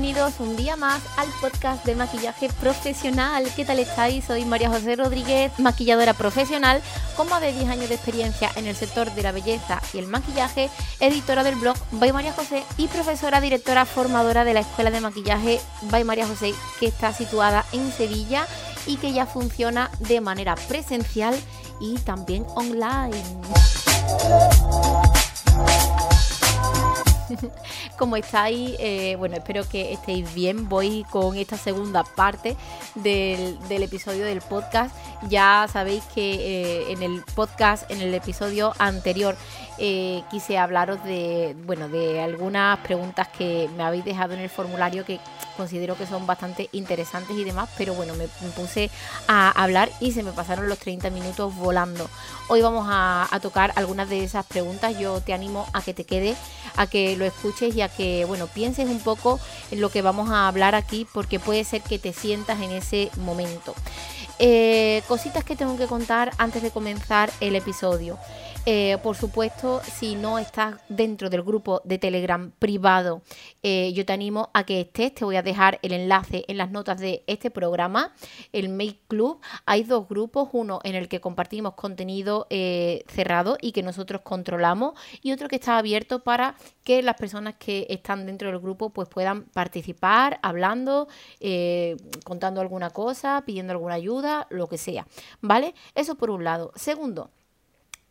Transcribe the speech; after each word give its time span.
bienvenidos 0.00 0.38
un 0.38 0.56
día 0.56 0.76
más 0.76 1.02
al 1.16 1.26
podcast 1.40 1.84
de 1.84 1.96
maquillaje 1.96 2.48
profesional. 2.60 3.44
¿Qué 3.56 3.64
tal 3.64 3.80
estáis? 3.80 4.26
Soy 4.26 4.44
María 4.44 4.68
José 4.68 4.94
Rodríguez, 4.94 5.50
maquilladora 5.58 6.14
profesional 6.14 6.80
con 7.16 7.28
más 7.28 7.40
de 7.40 7.52
10 7.52 7.68
años 7.68 7.88
de 7.88 7.96
experiencia 7.96 8.48
en 8.54 8.68
el 8.68 8.76
sector 8.76 9.12
de 9.12 9.24
la 9.24 9.32
belleza 9.32 9.82
y 9.92 9.98
el 9.98 10.06
maquillaje, 10.06 10.70
editora 11.00 11.42
del 11.42 11.56
blog 11.56 11.76
By 11.90 12.12
María 12.12 12.32
José 12.32 12.62
y 12.76 12.86
profesora 12.86 13.40
directora 13.40 13.86
formadora 13.86 14.44
de 14.44 14.54
la 14.54 14.60
Escuela 14.60 14.92
de 14.92 15.00
Maquillaje 15.00 15.60
By 15.90 16.04
María 16.04 16.28
José, 16.28 16.54
que 16.78 16.86
está 16.86 17.12
situada 17.12 17.64
en 17.72 17.90
Sevilla 17.90 18.46
y 18.86 18.98
que 18.98 19.12
ya 19.12 19.26
funciona 19.26 19.90
de 19.98 20.20
manera 20.20 20.54
presencial 20.54 21.34
y 21.80 21.96
también 21.98 22.46
online. 22.54 23.20
¿Cómo 27.98 28.16
estáis? 28.16 28.76
Eh, 28.78 29.16
bueno, 29.18 29.36
espero 29.36 29.68
que 29.68 29.92
estéis 29.92 30.32
bien. 30.34 30.68
Voy 30.68 31.04
con 31.10 31.36
esta 31.36 31.56
segunda 31.56 32.04
parte 32.04 32.56
del, 32.94 33.58
episodio 33.70 34.24
del 34.24 34.40
podcast. 34.40 34.94
Ya 35.28 35.66
sabéis 35.72 36.04
que 36.14 36.34
eh, 36.34 36.92
en 36.92 37.02
el 37.02 37.22
podcast, 37.34 37.90
en 37.90 38.00
el 38.00 38.14
episodio 38.14 38.72
anterior, 38.78 39.36
eh, 39.78 40.22
quise 40.30 40.58
hablaros 40.58 41.02
de, 41.04 41.56
bueno, 41.64 41.88
de 41.88 42.20
algunas 42.20 42.78
preguntas 42.80 43.28
que 43.28 43.70
me 43.76 43.84
habéis 43.84 44.04
dejado 44.04 44.34
en 44.34 44.40
el 44.40 44.50
formulario 44.50 45.04
que 45.04 45.20
considero 45.58 45.96
que 45.96 46.06
son 46.06 46.26
bastante 46.26 46.68
interesantes 46.72 47.36
y 47.36 47.44
demás, 47.44 47.68
pero 47.76 47.92
bueno, 47.92 48.14
me, 48.14 48.28
puse 48.56 48.90
a 49.26 49.50
hablar 49.50 49.90
y 50.00 50.12
se 50.12 50.22
me 50.22 50.32
pasaron 50.32 50.68
los 50.68 50.78
30 50.78 51.10
minutos 51.10 51.54
volando. 51.54 52.08
Hoy 52.48 52.62
vamos 52.62 52.86
a, 52.88 53.28
tocar 53.42 53.72
algunas 53.76 54.08
de 54.08 54.24
esas 54.24 54.46
preguntas. 54.46 54.98
Yo 54.98 55.20
te 55.20 55.32
animo 55.32 55.66
a 55.72 55.82
que 55.82 55.94
te 55.94 56.04
quedes, 56.04 56.36
a 56.76 56.86
que 56.86 57.16
lo 57.18 57.26
escuches 57.26 57.74
y 57.74 57.82
a 57.82 57.88
que, 57.88 58.24
bueno, 58.24 58.46
pienses 58.46 58.86
un 58.88 59.00
poco 59.00 59.38
en 59.70 59.80
lo 59.80 59.90
que 59.90 60.00
vamos 60.00 60.30
a 60.30 60.48
hablar 60.48 60.74
aquí, 60.74 61.06
porque 61.12 61.38
puede 61.38 61.64
ser 61.64 61.82
que 61.82 61.98
te 61.98 62.12
sientas 62.12 62.62
en 62.62 62.70
ese 62.70 63.10
momento. 63.16 63.74
Eh, 64.38 65.02
cositas 65.08 65.44
que 65.44 65.56
tengo 65.56 65.76
que 65.76 65.86
contar 65.86 66.30
antes 66.38 66.62
de 66.62 66.70
comenzar 66.70 67.30
el 67.40 67.56
episodio. 67.56 68.18
Eh, 68.70 68.98
por 69.02 69.16
supuesto, 69.16 69.80
si 69.82 70.14
no 70.14 70.38
estás 70.38 70.74
dentro 70.90 71.30
del 71.30 71.42
grupo 71.42 71.80
de 71.84 71.96
Telegram 71.96 72.50
privado, 72.58 73.22
eh, 73.62 73.94
yo 73.94 74.04
te 74.04 74.12
animo 74.12 74.50
a 74.52 74.64
que 74.64 74.82
estés. 74.82 75.14
Te 75.14 75.24
voy 75.24 75.36
a 75.36 75.42
dejar 75.42 75.78
el 75.80 75.92
enlace 75.92 76.44
en 76.48 76.58
las 76.58 76.70
notas 76.70 77.00
de 77.00 77.24
este 77.26 77.50
programa, 77.50 78.12
el 78.52 78.68
Make 78.68 78.98
Club. 79.08 79.40
Hay 79.64 79.84
dos 79.84 80.06
grupos, 80.06 80.50
uno 80.52 80.80
en 80.84 80.96
el 80.96 81.08
que 81.08 81.18
compartimos 81.18 81.76
contenido 81.76 82.46
eh, 82.50 83.04
cerrado 83.08 83.56
y 83.58 83.72
que 83.72 83.82
nosotros 83.82 84.20
controlamos, 84.20 84.92
y 85.22 85.32
otro 85.32 85.48
que 85.48 85.56
está 85.56 85.78
abierto 85.78 86.22
para 86.22 86.54
que 86.84 87.02
las 87.02 87.16
personas 87.16 87.54
que 87.54 87.86
están 87.88 88.26
dentro 88.26 88.50
del 88.50 88.60
grupo 88.60 88.90
pues 88.90 89.08
puedan 89.08 89.44
participar, 89.44 90.40
hablando, 90.42 91.08
contando 92.22 92.60
alguna 92.60 92.90
cosa, 92.90 93.42
pidiendo 93.46 93.72
alguna 93.72 93.94
ayuda, 93.94 94.46
lo 94.50 94.68
que 94.68 94.76
sea. 94.76 95.06
¿Vale? 95.40 95.74
Eso 95.94 96.16
por 96.16 96.28
un 96.28 96.44
lado. 96.44 96.70
Segundo, 96.76 97.30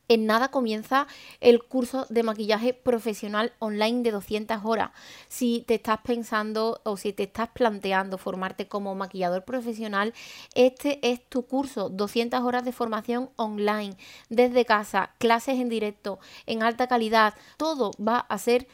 en 0.07 0.25
nada 0.25 0.49
comienza 0.49 1.07
el 1.41 1.63
curso 1.63 2.05
de 2.09 2.23
maquillaje 2.23 2.73
profesional 2.73 3.53
online 3.59 4.03
de 4.03 4.11
200 4.11 4.59
horas. 4.63 4.91
Si 5.27 5.63
te 5.67 5.75
estás 5.75 5.99
pensando 6.03 6.81
o 6.83 6.97
si 6.97 7.13
te 7.13 7.23
estás 7.23 7.49
planteando 7.49 8.17
formarte 8.17 8.67
como 8.67 8.95
maquillador 8.95 9.43
profesional, 9.43 10.13
este 10.55 10.99
es 11.01 11.23
tu 11.27 11.45
curso, 11.45 11.89
200 11.89 12.41
horas 12.41 12.63
de 12.65 12.71
formación 12.71 13.29
online, 13.35 13.97
desde 14.29 14.65
casa, 14.65 15.11
clases 15.17 15.59
en 15.59 15.69
directo, 15.69 16.19
en 16.45 16.63
alta 16.63 16.87
calidad, 16.87 17.33
todo 17.57 17.91
va 17.99 18.19
a 18.19 18.37
ser 18.37 18.67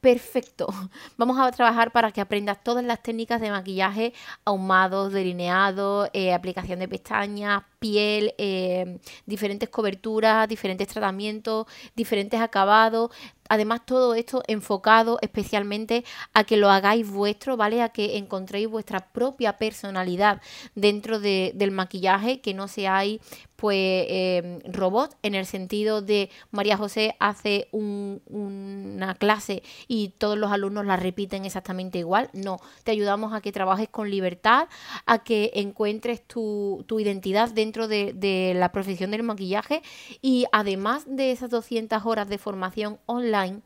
perfecto. 0.00 0.66
Vamos 1.16 1.38
a 1.38 1.50
trabajar 1.52 1.92
para 1.92 2.12
que 2.12 2.20
aprendas 2.20 2.62
todas 2.62 2.84
las 2.84 3.02
técnicas 3.02 3.40
de 3.40 3.50
maquillaje, 3.50 4.12
ahumados, 4.44 5.12
delineado, 5.12 6.08
eh, 6.12 6.32
aplicación 6.32 6.78
de 6.78 6.88
pestañas, 6.88 7.62
piel, 7.80 8.34
eh, 8.38 9.00
diferentes 9.26 9.68
coberturas, 9.68 10.48
diferentes 10.48 10.86
tratamientos, 10.86 11.66
diferentes 11.96 12.40
acabados. 12.40 13.10
Además, 13.48 13.80
todo 13.84 14.14
esto 14.14 14.44
enfocado 14.46 15.18
especialmente 15.22 16.04
a 16.34 16.44
que 16.44 16.56
lo 16.56 16.70
hagáis 16.70 17.10
vuestro, 17.10 17.56
¿vale? 17.56 17.82
A 17.82 17.88
que 17.88 18.16
encontréis 18.16 18.68
vuestra 18.68 19.08
propia 19.10 19.56
personalidad 19.58 20.40
dentro 20.76 21.18
del 21.18 21.70
maquillaje, 21.72 22.40
que 22.40 22.54
no 22.54 22.68
seáis 22.68 23.20
pues 23.60 24.06
em, 24.08 24.60
robot 24.72 25.14
en 25.22 25.34
el 25.34 25.44
sentido 25.44 26.00
de 26.00 26.30
María 26.50 26.78
José 26.78 27.14
hace 27.20 27.68
una 27.72 29.14
clase 29.16 29.62
y 29.86 30.14
todos 30.16 30.38
los 30.38 30.50
alumnos 30.50 30.86
la 30.86 30.96
repiten 30.96 31.44
exactamente 31.44 31.98
igual. 31.98 32.30
No, 32.32 32.58
te 32.84 32.92
ayudamos 32.92 33.34
a 33.34 33.42
que 33.42 33.52
trabajes 33.52 33.90
con 33.90 34.08
libertad, 34.08 34.68
a 35.04 35.22
que 35.24 35.50
encuentres 35.56 36.26
tu, 36.26 36.84
tu 36.88 37.00
identidad 37.00 37.50
dentro 37.50 37.69
dentro 37.70 37.86
de, 37.86 38.52
la 38.56 38.72
profesión 38.72 39.12
del 39.12 39.22
maquillaje 39.22 39.82
y 40.20 40.46
además 40.50 41.04
de 41.06 41.30
esas 41.30 41.50
200 41.50 42.04
horas 42.04 42.28
de 42.28 42.36
formación 42.36 42.98
online, 43.06 43.62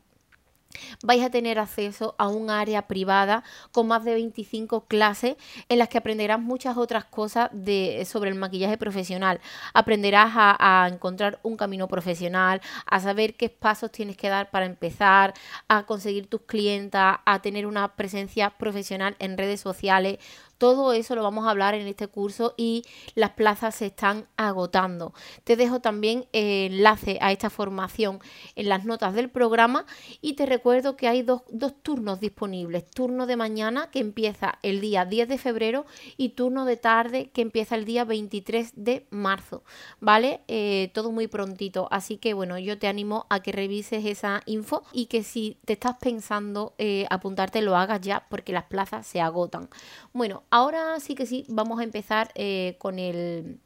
vais 1.03 1.23
a 1.23 1.31
tener 1.31 1.57
acceso 1.57 2.13
a 2.19 2.27
un 2.27 2.49
área 2.51 2.83
privada 2.83 3.43
con 3.71 3.87
más 3.87 4.03
de 4.03 4.13
25 4.13 4.85
clases 4.85 5.37
en 5.69 5.79
las 5.79 5.89
que 5.89 5.97
aprenderás 5.97 6.39
muchas 6.39 6.77
otras 6.77 7.05
cosas 7.05 7.49
de, 7.51 8.05
sobre 8.05 8.29
el 8.29 8.35
maquillaje 8.35 8.77
profesional. 8.77 9.39
Aprenderás 9.73 10.33
a, 10.35 10.83
a, 10.83 10.87
encontrar 10.87 11.39
un 11.41 11.57
camino 11.57 11.87
profesional, 11.87 12.61
a 12.85 12.99
saber 12.99 13.35
qué 13.35 13.49
pasos 13.49 13.91
tienes 13.91 14.17
que 14.17 14.29
dar 14.29 14.51
para 14.51 14.65
empezar, 14.65 15.33
a 15.67 15.85
conseguir 15.85 16.27
tus 16.27 16.41
clientas, 16.41 17.19
a 17.25 17.41
tener 17.41 17.65
una 17.65 17.95
presencia 17.95 18.51
profesional 18.51 19.15
en 19.19 19.37
redes 19.37 19.61
sociales. 19.61 20.19
Todo 20.57 20.93
eso 20.93 21.15
lo 21.15 21.23
vamos 21.23 21.45
a 21.45 21.49
hablar 21.49 21.75
en 21.75 21.87
este 21.87 22.07
curso 22.07 22.53
y 22.57 22.83
las 23.13 23.31
plazas 23.31 23.75
se 23.75 23.87
están 23.87 24.27
agotando. 24.37 25.13
Te 25.43 25.55
dejo 25.55 25.81
también 25.81 26.27
enlace 26.31 27.17
a 27.21 27.31
esta 27.31 27.49
formación 27.49 28.19
en 28.55 28.69
las 28.69 28.85
notas 28.85 29.13
del 29.13 29.29
programa 29.29 29.85
y 30.21 30.33
te 30.33 30.45
recuerdo 30.45 30.95
que 30.95 31.07
hay 31.07 31.23
dos, 31.23 31.43
turnos 31.81 32.19
disponibles. 32.19 32.89
Turno 32.89 33.27
de 33.27 33.35
mañana 33.35 33.89
que 33.91 33.99
empieza 33.99 34.59
el 34.61 34.81
día 34.81 35.05
10 35.05 35.27
de 35.27 35.37
febrero 35.37 35.85
y 36.17 36.29
turno 36.29 36.65
de 36.65 36.77
tarde 36.77 37.29
que 37.31 37.41
empieza 37.41 37.75
el 37.75 37.85
día 37.85 38.05
23 38.05 38.73
de 38.75 39.07
marzo. 39.09 39.63
¿Vale? 39.99 40.41
Eh, 40.47 40.91
todo 40.93 41.11
muy 41.11 41.27
prontito. 41.27 41.87
Así 41.91 42.17
que 42.17 42.33
bueno, 42.33 42.57
yo 42.59 42.77
te 42.77 42.87
animo 42.87 43.25
a 43.29 43.41
que 43.41 43.51
revises 43.51 44.05
esa 44.05 44.41
info 44.45 44.83
y 44.93 45.07
que 45.07 45.23
si 45.23 45.57
te 45.65 45.73
estás 45.73 45.97
pensando 45.99 46.75
eh, 46.77 47.05
apuntarte 47.09 47.61
lo 47.61 47.75
hagas 47.75 48.01
ya 48.01 48.25
porque 48.29 48.53
las 48.53 48.65
plazas 48.65 49.05
se 49.05 49.21
agotan. 49.21 49.69
Bueno, 50.13 50.43
ahora 50.55 51.01
sí 51.01 51.15
que 51.15 51.25
sí, 51.25 51.43
vamos 51.49 51.81
a 51.81 51.83
empezar 51.83 52.31
eh, 52.33 52.75
con, 52.77 52.97
el, 52.97 53.59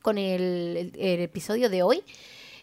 con 0.00 0.16
el, 0.16 0.92
episodio 0.96 1.68
de 1.68 1.82
hoy. 1.82 2.02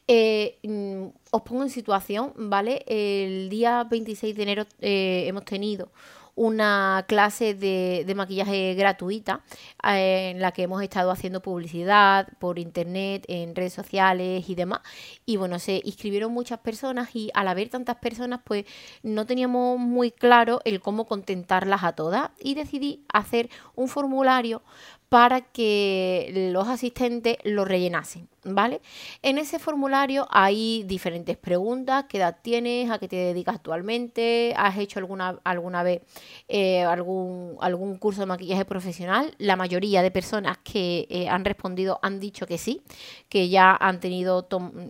Eh, 0.08 0.58
mm, 0.64 1.06
os 1.30 1.42
pongo 1.44 1.62
en 1.62 1.70
situación, 1.70 2.34
¿vale? 2.36 2.84
El 2.88 3.48
día 3.50 3.84
26 3.84 4.36
de 4.36 4.42
enero 4.42 4.66
eh, 4.82 5.26
hemos 5.28 5.46
tenido 5.46 5.92
una 6.40 7.04
clase 7.06 7.54
de, 7.54 8.14
maquillaje 8.16 8.74
gratuita 8.74 9.42
eh, 9.84 10.30
en 10.32 10.42
la 10.42 10.54
que 10.54 10.64
hemos 10.64 10.82
estado 10.82 11.12
haciendo 11.12 11.42
publicidad 11.42 12.30
por 12.40 12.60
internet, 12.60 13.26
en 13.28 13.54
redes 13.56 13.74
sociales 13.74 14.50
y 14.50 14.56
demás. 14.56 14.80
Y 15.26 15.36
bueno, 15.36 15.60
se 15.60 15.82
inscribieron 15.84 16.32
muchas 16.32 16.60
personas 16.60 17.14
y 17.14 17.30
al 17.34 17.50
haber 17.50 17.68
tantas 17.68 17.98
personas, 17.98 18.40
pues 18.46 18.64
no 19.04 19.26
teníamos 19.26 19.80
muy 19.80 20.12
claro 20.12 20.62
el 20.64 20.80
cómo 20.80 21.08
contentarlas 21.08 21.84
a 21.84 21.92
todas 21.92 22.32
y 22.40 22.56
decidí 22.56 23.04
hacer 23.12 23.50
un 23.76 23.90
formulario 23.90 24.62
para 25.10 25.42
que 25.42 26.50
los 26.54 26.68
asistentes 26.68 27.38
lo 27.44 27.66
rellenasen, 27.66 28.30
¿vale? 28.44 28.80
En 29.24 29.40
ese 29.40 29.58
formulario 29.58 30.28
hay 30.30 30.84
diferentes 30.84 31.36
preguntas, 31.36 32.06
qué 32.08 32.18
edad 32.20 32.38
tienes, 32.44 32.92
a 32.92 33.00
qué 33.00 33.08
te 33.08 33.16
dedicas 33.16 33.56
actualmente, 33.56 34.54
has 34.56 34.78
hecho 34.78 35.00
alguna, 35.00 35.40
alguna 35.44 35.82
vez 35.82 36.04
eh, 36.48 36.84
algún, 36.84 37.58
algún 37.60 37.98
curso 37.98 38.22
de 38.22 38.28
maquillaje 38.28 38.66
profesional. 38.66 39.34
La 39.40 39.56
mayoría 39.56 40.04
de 40.04 40.12
personas 40.12 40.60
que 40.60 41.08
eh, 41.10 41.28
han 41.28 41.44
respondido 41.44 42.00
han 42.04 42.20
dicho 42.20 42.46
que 42.46 42.60
sí, 42.60 42.84
que 43.30 43.50
ya 43.50 43.76
han, 43.76 44.00
tenido 44.00 44.48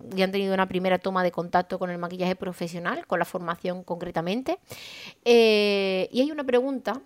ya 0.09 0.25
han 0.25 0.31
tenido 0.31 0.53
una 0.53 0.67
primera 0.67 0.99
toma 0.99 1.23
de 1.23 1.31
contacto 1.31 1.79
con 1.79 1.91
el 1.91 1.97
maquillaje 1.97 2.35
profesional, 2.35 3.07
con 3.07 3.19
la 3.19 3.25
formación 3.25 3.83
concretamente. 3.83 4.59
Eh, 5.23 6.09
y 6.11 6.19
hay 6.19 6.31
una 6.31 6.43
pregunta 6.43 7.01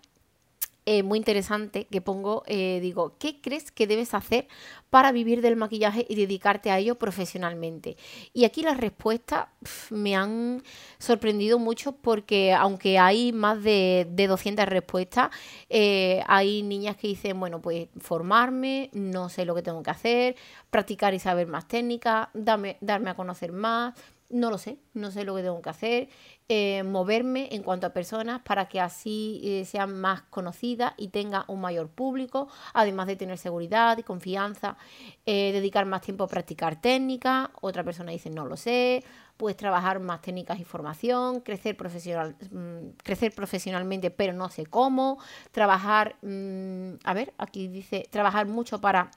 eh, 0.85 1.01
muy 1.03 1.17
interesante 1.17 1.85
que 1.85 2.01
pongo, 2.01 2.43
eh, 2.45 2.79
digo, 2.81 3.15
¿qué 3.17 3.39
crees 3.39 3.71
que 3.71 3.87
debes 3.87 4.13
hacer 4.13 4.47
para 4.89 5.11
vivir 5.11 5.41
del 5.41 5.55
maquillaje 5.55 6.05
y 6.09 6.15
dedicarte 6.15 6.71
a 6.71 6.79
ello 6.79 6.95
profesionalmente? 6.95 7.95
Y 8.33 8.43
aquí 8.43 8.63
las 8.63 8.77
respuestas 8.77 9.47
me 9.89 10.15
han 10.15 10.61
sorprendido 10.99 11.57
mucho 11.57 11.93
porque 11.93 12.53
aunque 12.53 12.99
hay 12.99 13.31
más 13.31 13.63
de, 13.63 14.07
de 14.09 14.27
200 14.27 14.65
respuestas, 14.65 15.29
eh, 15.69 16.21
hay 16.27 16.63
niñas 16.63 16.97
que 16.97 17.07
dicen, 17.07 17.39
bueno, 17.39 17.61
pues 17.61 17.87
formarme, 17.99 18.89
no 18.91 19.29
sé 19.29 19.45
lo 19.45 19.55
que 19.55 19.61
tengo 19.61 19.81
que 19.83 19.91
hacer, 19.91 20.35
practicar 20.69 21.13
y 21.13 21.19
saber 21.19 21.47
más 21.47 21.67
técnicas, 21.67 22.27
darme, 22.33 22.77
darme 22.81 23.09
a 23.09 23.15
conocer 23.15 23.53
más, 23.53 23.93
no 24.29 24.49
lo 24.49 24.57
sé, 24.57 24.77
no 24.93 25.11
sé 25.11 25.23
lo 25.23 25.35
que 25.35 25.43
tengo 25.43 25.61
que 25.61 25.69
hacer, 25.69 26.09
eh, 26.49 26.83
moverme 26.83 27.49
en 27.51 27.63
cuanto 27.63 27.87
a 27.87 27.93
personas 27.93 28.41
para 28.41 28.67
que 28.67 28.81
así 28.81 29.41
eh, 29.43 29.65
sean 29.65 29.99
más 29.99 30.23
conocidas 30.23 30.93
y 30.97 31.09
tenga 31.09 31.45
un 31.47 31.61
mayor 31.61 31.89
público, 31.89 32.47
además 32.73 33.07
de 33.07 33.15
tener 33.15 33.37
seguridad 33.37 33.97
y 33.97 34.03
confianza, 34.03 34.77
eh, 35.25 35.51
dedicar 35.53 35.85
más 35.85 36.01
tiempo 36.01 36.23
a 36.23 36.27
practicar 36.27 36.81
técnicas, 36.81 37.49
otra 37.61 37.83
persona 37.83 38.11
dice 38.11 38.29
no 38.29 38.45
lo 38.45 38.57
sé, 38.57 39.03
pues 39.37 39.55
trabajar 39.55 39.99
más 39.99 40.21
técnicas 40.21 40.59
y 40.59 40.63
formación, 40.63 41.41
crecer, 41.41 41.77
profesional, 41.77 42.35
mm, 42.51 42.97
crecer 43.03 43.33
profesionalmente 43.33 44.11
pero 44.11 44.33
no 44.33 44.49
sé 44.49 44.65
cómo, 44.65 45.19
trabajar, 45.51 46.15
mm, 46.21 46.95
a 47.03 47.13
ver, 47.13 47.33
aquí 47.37 47.67
dice, 47.67 48.07
trabajar 48.11 48.47
mucho 48.47 48.81
para 48.81 49.11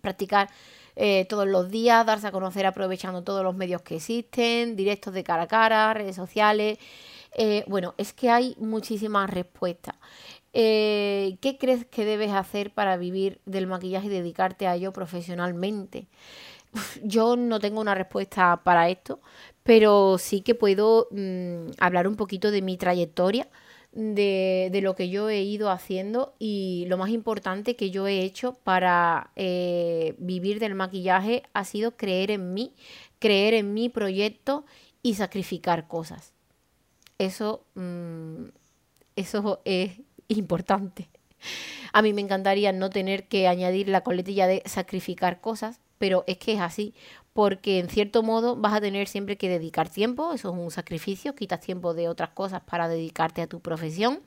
practicar 0.00 0.48
eh, 0.96 1.26
todos 1.28 1.46
los 1.46 1.70
días, 1.70 2.04
darse 2.06 2.26
a 2.26 2.32
conocer 2.32 2.66
aprovechando 2.66 3.22
todos 3.22 3.42
los 3.44 3.54
medios 3.54 3.82
que 3.82 3.96
existen, 3.96 4.76
directos 4.76 5.14
de 5.14 5.24
cara 5.24 5.42
a 5.42 5.46
cara, 5.48 5.94
redes 5.94 6.16
sociales. 6.16 6.78
Eh, 7.36 7.64
bueno, 7.68 7.94
es 7.96 8.12
que 8.12 8.30
hay 8.30 8.56
muchísimas 8.58 9.30
respuestas. 9.30 9.96
Eh, 10.52 11.38
¿Qué 11.40 11.58
crees 11.58 11.86
que 11.86 12.04
debes 12.04 12.32
hacer 12.32 12.72
para 12.72 12.96
vivir 12.96 13.40
del 13.46 13.66
maquillaje 13.66 14.06
y 14.08 14.10
dedicarte 14.10 14.66
a 14.66 14.74
ello 14.74 14.92
profesionalmente? 14.92 16.08
Yo 17.02 17.36
no 17.36 17.60
tengo 17.60 17.80
una 17.80 17.94
respuesta 17.94 18.60
para 18.64 18.88
esto, 18.88 19.20
pero 19.62 20.18
sí 20.18 20.40
que 20.42 20.54
puedo 20.54 21.08
mm, 21.10 21.72
hablar 21.78 22.08
un 22.08 22.16
poquito 22.16 22.50
de 22.50 22.62
mi 22.62 22.76
trayectoria 22.76 23.48
de, 23.92 24.80
lo 24.82 24.94
que 24.94 25.08
yo 25.08 25.28
he 25.28 25.42
ido 25.42 25.70
haciendo 25.70 26.34
y 26.38 26.84
lo 26.88 26.96
más 26.96 27.10
importante 27.10 27.76
que 27.76 27.90
yo 27.90 28.06
he 28.06 28.20
hecho 28.20 28.54
para 28.54 29.30
eh, 29.36 30.14
vivir 30.18 30.60
del 30.60 30.74
maquillaje 30.74 31.42
ha 31.52 31.64
sido 31.64 31.96
creer 31.96 32.30
en 32.30 32.54
mí, 32.54 32.74
creer 33.18 33.54
en 33.54 33.74
mi 33.74 33.88
proyecto 33.88 34.64
y 35.02 35.14
sacrificar 35.14 35.88
cosas. 35.88 36.32
Eso, 37.18 37.64
mm, 37.74 38.44
eso 39.16 39.60
es 39.64 39.92
importante. 40.28 41.08
A 41.92 42.02
mí 42.02 42.12
me 42.12 42.20
encantaría 42.20 42.72
no 42.72 42.90
tener 42.90 43.26
que 43.26 43.48
añadir 43.48 43.88
la 43.88 44.02
coletilla 44.02 44.46
de 44.46 44.62
sacrificar 44.66 45.40
cosas, 45.40 45.80
pero 45.98 46.24
es 46.26 46.38
que 46.38 46.52
es 46.52 46.60
así, 46.60 46.94
porque 47.32 47.78
en 47.78 47.88
cierto 47.88 48.22
modo 48.22 48.56
vas 48.56 48.74
a 48.74 48.80
tener 48.80 49.08
siempre 49.08 49.36
que 49.36 49.48
dedicar 49.48 49.88
tiempo, 49.88 50.32
eso 50.32 50.50
es 50.50 50.58
un 50.58 50.70
sacrificio, 50.70 51.34
quitas 51.34 51.60
tiempo 51.60 51.94
de 51.94 52.08
otras 52.08 52.30
cosas 52.30 52.62
para 52.62 52.88
dedicarte 52.88 53.42
a 53.42 53.46
tu 53.46 53.60
profesión, 53.60 54.20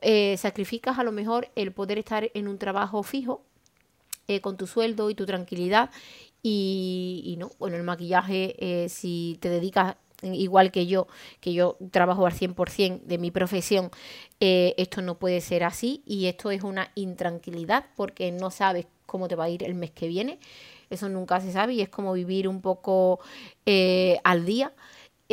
eh, 0.00 0.36
sacrificas 0.36 0.98
a 0.98 1.04
lo 1.04 1.12
mejor 1.12 1.48
el 1.54 1.72
poder 1.72 1.98
estar 1.98 2.28
en 2.34 2.48
un 2.48 2.58
trabajo 2.58 3.02
fijo 3.04 3.42
eh, 4.26 4.40
con 4.40 4.56
tu 4.56 4.66
sueldo 4.66 5.10
y 5.10 5.14
tu 5.14 5.26
tranquilidad 5.26 5.90
y, 6.42 7.36
no, 7.38 7.50
bueno, 7.60 7.76
el 7.76 7.84
maquillaje, 7.84 8.56
eh, 8.58 8.88
si 8.88 9.38
te 9.40 9.48
dedicas 9.48 9.94
igual 10.22 10.70
que 10.70 10.86
yo, 10.86 11.06
que 11.40 11.52
yo 11.52 11.76
trabajo 11.90 12.26
al 12.26 12.32
100% 12.32 13.02
de 13.02 13.18
mi 13.18 13.32
profesión, 13.32 13.90
esto 14.38 15.02
no 15.02 15.18
puede 15.18 15.40
ser 15.40 15.64
así 15.64 16.02
y 16.06 16.26
esto 16.26 16.52
es 16.52 16.62
una 16.62 16.90
intranquilidad 16.94 17.86
porque 17.96 18.30
no 18.30 18.50
sabes 18.50 18.86
cómo 19.06 19.26
te 19.26 19.34
va 19.34 19.44
a 19.44 19.50
ir 19.50 19.64
el 19.64 19.74
mes 19.74 19.90
que 19.90 20.06
viene 20.06 20.38
eso 20.92 21.08
nunca 21.08 21.40
se 21.40 21.52
sabe 21.52 21.74
y 21.74 21.80
es 21.80 21.88
como 21.88 22.12
vivir 22.12 22.48
un 22.48 22.60
poco 22.60 23.20
eh, 23.66 24.18
al 24.24 24.44
día. 24.44 24.72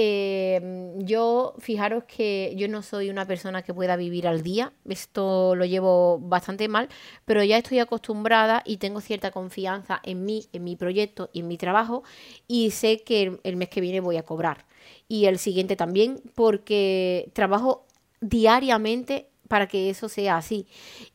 Eh, 0.02 0.94
yo, 1.00 1.56
fijaros 1.60 2.06
que 2.06 2.54
yo 2.56 2.70
no 2.70 2.82
soy 2.82 3.10
una 3.10 3.26
persona 3.26 3.64
que 3.64 3.74
pueda 3.74 3.98
vivir 3.98 4.28
al 4.28 4.44
día, 4.44 4.72
esto 4.88 5.56
lo 5.56 5.66
llevo 5.66 6.20
bastante 6.20 6.70
mal, 6.70 6.88
pero 7.26 7.44
ya 7.44 7.58
estoy 7.58 7.80
acostumbrada 7.80 8.64
y 8.66 8.78
tengo 8.78 9.02
cierta 9.02 9.32
confianza 9.32 10.00
en 10.04 10.24
mí, 10.24 10.46
en 10.54 10.64
mi 10.64 10.78
proyecto 10.78 11.30
y 11.34 11.42
en 11.42 11.50
mi 11.50 11.58
trabajo 11.58 12.04
y 12.48 12.72
sé 12.72 13.02
que 13.04 13.42
el 13.44 13.58
mes 13.58 13.68
que 13.68 13.82
viene 13.82 14.00
voy 14.00 14.16
a 14.16 14.24
cobrar 14.24 14.66
y 15.10 15.26
el 15.26 15.38
siguiente 15.38 15.76
también 15.76 16.22
porque 16.34 17.30
trabajo 17.34 17.86
diariamente 18.22 19.28
para 19.50 19.68
que 19.68 19.90
eso 19.90 20.08
sea 20.08 20.38
así. 20.38 20.66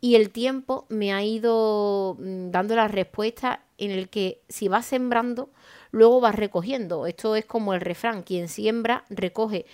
Y 0.02 0.16
el 0.16 0.28
tiempo 0.28 0.84
me 0.90 1.14
ha 1.14 1.24
ido 1.24 2.18
mm, 2.20 2.50
dando 2.50 2.76
la 2.76 2.88
respuesta 2.88 3.64
en 3.78 3.90
el 3.90 4.10
que 4.10 4.42
si 4.48 4.68
vas 4.68 4.84
sembrando, 4.84 5.50
luego 5.90 6.20
vas 6.20 6.34
recogiendo. 6.34 7.06
Esto 7.06 7.36
es 7.36 7.46
como 7.46 7.72
el 7.72 7.80
refrán, 7.80 8.22
quien 8.22 8.48
siembra, 8.48 9.04
recoge. 9.08 9.64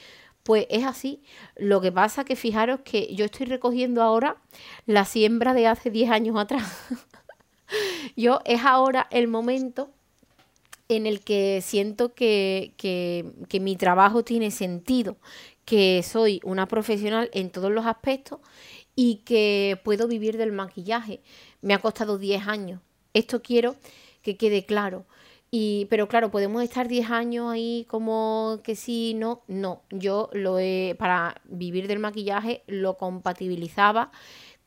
Pues 0.44 0.66
es 0.70 0.84
así. 0.84 1.22
Lo 1.56 1.80
que 1.80 1.90
pasa 1.90 2.24
que 2.24 2.36
fijaros 2.36 2.80
que 2.84 3.12
yo 3.14 3.24
estoy 3.24 3.46
recogiendo 3.46 4.02
ahora 4.02 4.36
la 4.86 5.04
siembra 5.04 5.54
de 5.54 5.66
hace 5.66 5.90
10 5.90 6.10
años 6.10 6.36
atrás. 6.38 6.64
yo 8.16 8.40
es 8.44 8.60
ahora 8.62 9.08
el 9.10 9.26
momento 9.26 9.90
en 10.88 11.06
el 11.06 11.20
que 11.20 11.60
siento 11.62 12.14
que, 12.14 12.74
que, 12.76 13.32
que 13.48 13.60
mi 13.60 13.76
trabajo 13.76 14.24
tiene 14.24 14.50
sentido, 14.50 15.16
que 15.70 16.02
soy 16.02 16.40
una 16.42 16.66
profesional 16.66 17.30
en 17.32 17.48
todos 17.48 17.70
los 17.70 17.86
aspectos 17.86 18.40
y 18.96 19.22
que 19.24 19.80
puedo 19.84 20.08
vivir 20.08 20.36
del 20.36 20.50
maquillaje. 20.50 21.20
Me 21.62 21.74
ha 21.74 21.78
costado 21.78 22.18
10 22.18 22.48
años. 22.48 22.80
Esto 23.14 23.40
quiero 23.40 23.76
que 24.20 24.36
quede 24.36 24.66
claro. 24.66 25.06
Y, 25.52 25.86
pero 25.88 26.08
claro, 26.08 26.32
podemos 26.32 26.64
estar 26.64 26.88
10 26.88 27.12
años 27.12 27.52
ahí 27.52 27.86
como 27.88 28.58
que 28.64 28.74
sí, 28.74 29.14
no, 29.14 29.42
no. 29.46 29.82
Yo 29.90 30.28
lo 30.32 30.58
he, 30.58 30.96
para 30.98 31.40
vivir 31.44 31.86
del 31.86 32.00
maquillaje 32.00 32.64
lo 32.66 32.96
compatibilizaba 32.96 34.10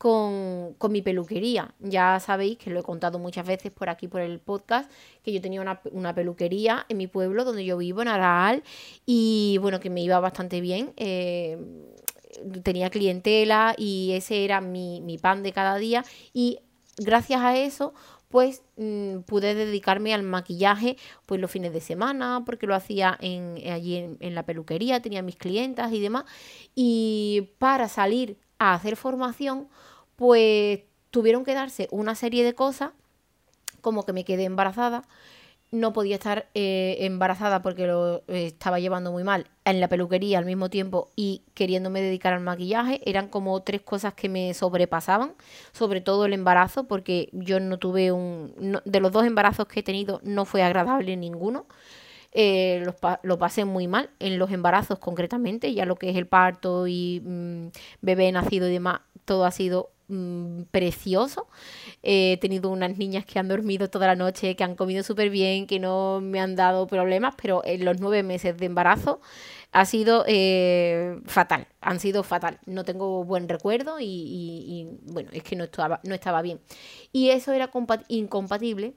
con, 0.04 0.92
mi 0.92 1.02
peluquería. 1.02 1.74
Ya 1.80 2.20
sabéis 2.20 2.58
que 2.58 2.70
lo 2.70 2.82
he 2.82 2.84
contado 2.84 3.20
muchas 3.20 3.48
veces 3.48 3.72
por 3.72 3.88
aquí, 3.88 4.10
por 4.10 4.20
el 4.20 4.42
podcast, 4.42 4.92
que 5.24 5.32
yo 5.32 5.40
tenía 5.40 5.62
una, 5.62 6.14
peluquería 6.14 6.86
en 6.90 6.98
mi 6.98 7.08
pueblo 7.08 7.46
donde 7.46 7.64
yo 7.64 7.78
vivo, 7.78 8.02
en 8.02 8.10
Araal, 8.10 8.64
y 9.06 9.60
bueno, 9.62 9.80
que 9.80 9.90
me 9.90 10.02
iba 10.02 10.20
bastante 10.20 10.60
bien. 10.60 10.92
Eh, 10.98 11.58
tenía 12.64 12.90
clientela 12.90 13.76
y 13.78 14.12
ese 14.12 14.44
era 14.44 14.60
mi, 14.60 15.18
pan 15.22 15.42
de 15.42 15.54
cada 15.54 15.78
día 15.78 16.04
y 16.34 16.60
gracias 16.98 17.40
a 17.40 17.58
eso 17.58 17.94
pues 18.28 18.64
mm, 18.76 19.20
pude 19.20 19.54
dedicarme 19.56 20.14
al 20.14 20.24
maquillaje 20.24 20.98
pues 21.28 21.40
los 21.40 21.52
fines 21.52 21.72
de 21.72 21.80
semana 21.80 22.42
porque 22.46 22.68
lo 22.68 22.76
hacía 22.76 23.16
en, 23.22 23.56
allí 23.72 23.98
en, 23.98 24.18
en, 24.20 24.36
la 24.36 24.44
peluquería, 24.44 25.02
tenía 25.02 25.22
mis 25.22 25.36
clientas 25.38 25.94
y 25.94 26.02
demás 26.02 26.26
y 26.76 27.52
para 27.60 27.88
salir 27.88 28.38
a 28.58 28.74
hacer 28.74 28.96
formación 28.96 29.70
pues 30.24 30.80
tuvieron 31.12 31.44
que 31.44 31.54
darse 31.54 31.90
una 31.92 32.16
serie 32.16 32.46
de 32.46 32.56
cosas, 32.56 32.92
como 33.82 34.06
que 34.06 34.14
me 34.14 34.24
quedé 34.24 34.46
embarazada, 34.46 35.04
no 35.70 35.92
podía 35.92 36.16
estar 36.16 36.48
eh, 36.54 36.96
embarazada 37.02 37.62
porque 37.62 37.88
lo 37.88 38.24
eh, 38.30 38.46
estaba 38.46 38.80
llevando 38.80 39.12
muy 39.12 39.26
mal 39.26 39.48
en 39.66 39.82
la 39.82 39.90
peluquería 39.90 40.38
al 40.38 40.46
mismo 40.46 40.70
tiempo 40.70 41.10
y 41.18 41.42
queriéndome 41.56 42.02
dedicar 42.02 42.32
al 42.32 42.40
maquillaje. 42.40 43.02
Eran 43.04 43.28
como 43.28 43.62
tres 43.64 43.82
cosas 43.82 44.14
que 44.14 44.30
me 44.30 44.54
sobrepasaban, 44.54 45.34
sobre 45.74 46.00
todo 46.00 46.24
el 46.24 46.32
embarazo, 46.32 46.86
porque 46.88 47.28
yo 47.34 47.60
no 47.60 47.78
tuve 47.78 48.14
un... 48.14 48.80
de 48.86 49.00
los 49.02 49.12
dos 49.12 49.26
embarazos 49.26 49.68
que 49.68 49.82
he 49.82 49.84
tenido 49.84 50.22
no 50.24 50.46
fue 50.46 50.64
agradable 50.64 51.18
ninguno. 51.18 51.66
Eh, 52.32 52.82
lo 53.24 53.38
pasé 53.38 53.66
muy 53.66 53.90
mal 53.90 54.10
en 54.20 54.40
los 54.40 54.52
embarazos 54.52 55.00
concretamente, 55.00 55.74
ya 55.74 55.86
lo 55.86 55.98
que 55.98 56.12
es 56.12 56.16
el 56.16 56.28
parto 56.28 56.88
y 56.88 57.22
mm, 57.26 57.68
bebé 58.02 58.32
nacido 58.32 58.70
y 58.70 58.72
demás, 58.72 59.02
todo 59.26 59.46
ha 59.46 59.52
sido 59.52 59.93
Mm, 60.10 60.64
precioso. 60.72 61.48
he 62.04 62.38
tenido 62.42 62.70
unas 62.70 62.98
niñas 62.98 63.26
que 63.26 63.40
han 63.40 63.48
dormido 63.48 63.90
toda 63.90 64.08
la 64.08 64.16
noche, 64.16 64.56
que 64.56 64.64
han 64.64 64.76
comido 64.76 65.02
súper 65.04 65.30
bien, 65.30 65.66
que 65.68 65.80
no 65.80 66.20
me 66.22 66.40
han 66.42 66.56
dado 66.56 66.88
problemas, 66.88 67.36
pero 67.42 67.62
en 67.66 67.86
los 67.86 68.00
nueve 68.02 68.22
meses 68.24 68.58
de 68.58 68.66
embarazo 68.66 69.22
ha 69.72 69.86
sido 69.86 70.26
eh, 70.28 71.20
fatal, 71.26 71.68
han 71.82 72.00
sido 72.00 72.24
fatal. 72.24 72.60
No 72.66 72.84
tengo 72.86 73.24
buen 73.24 73.50
recuerdo 73.50 73.98
y, 74.00 74.88
bueno, 75.04 75.30
es 75.34 75.44
que 75.44 75.56
no 75.56 75.64
estaba, 75.66 76.00
no 76.04 76.16
estaba 76.16 76.42
bien. 76.42 76.60
Y 77.12 77.30
eso 77.30 77.54
era 77.54 77.72
incompatible 78.10 78.96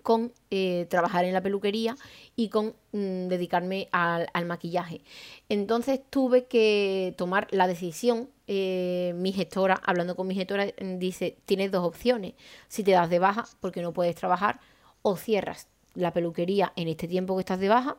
con 0.00 0.32
eh, 0.50 0.86
trabajar 0.90 1.24
en 1.24 1.32
la 1.32 1.42
peluquería 1.42 1.96
y 2.36 2.48
con 2.48 2.74
mm, 2.92 3.28
dedicarme 3.28 3.88
al, 3.92 4.28
maquillaje. 4.46 5.02
Entonces 5.48 6.00
tuve 6.10 6.46
que 6.46 7.14
tomar 7.16 7.48
la 7.50 7.66
decisión. 7.66 8.28
Eh, 8.46 9.12
mi 9.16 9.32
gestora, 9.32 9.80
hablando 9.84 10.16
con 10.16 10.26
mi 10.26 10.34
gestora, 10.34 10.66
mm, 10.66 10.98
dice, 10.98 11.36
tienes 11.44 11.70
dos 11.70 11.86
opciones. 11.86 12.34
Si 12.68 12.82
te 12.82 12.92
das 12.92 13.10
de 13.10 13.18
baja 13.18 13.46
porque 13.60 13.82
no 13.82 13.92
puedes 13.92 14.16
trabajar 14.16 14.60
o 15.02 15.16
cierras 15.16 15.68
la 15.94 16.12
peluquería 16.12 16.72
en 16.76 16.88
este 16.88 17.08
tiempo 17.08 17.36
que 17.36 17.40
estás 17.40 17.60
de 17.60 17.68
baja 17.68 17.96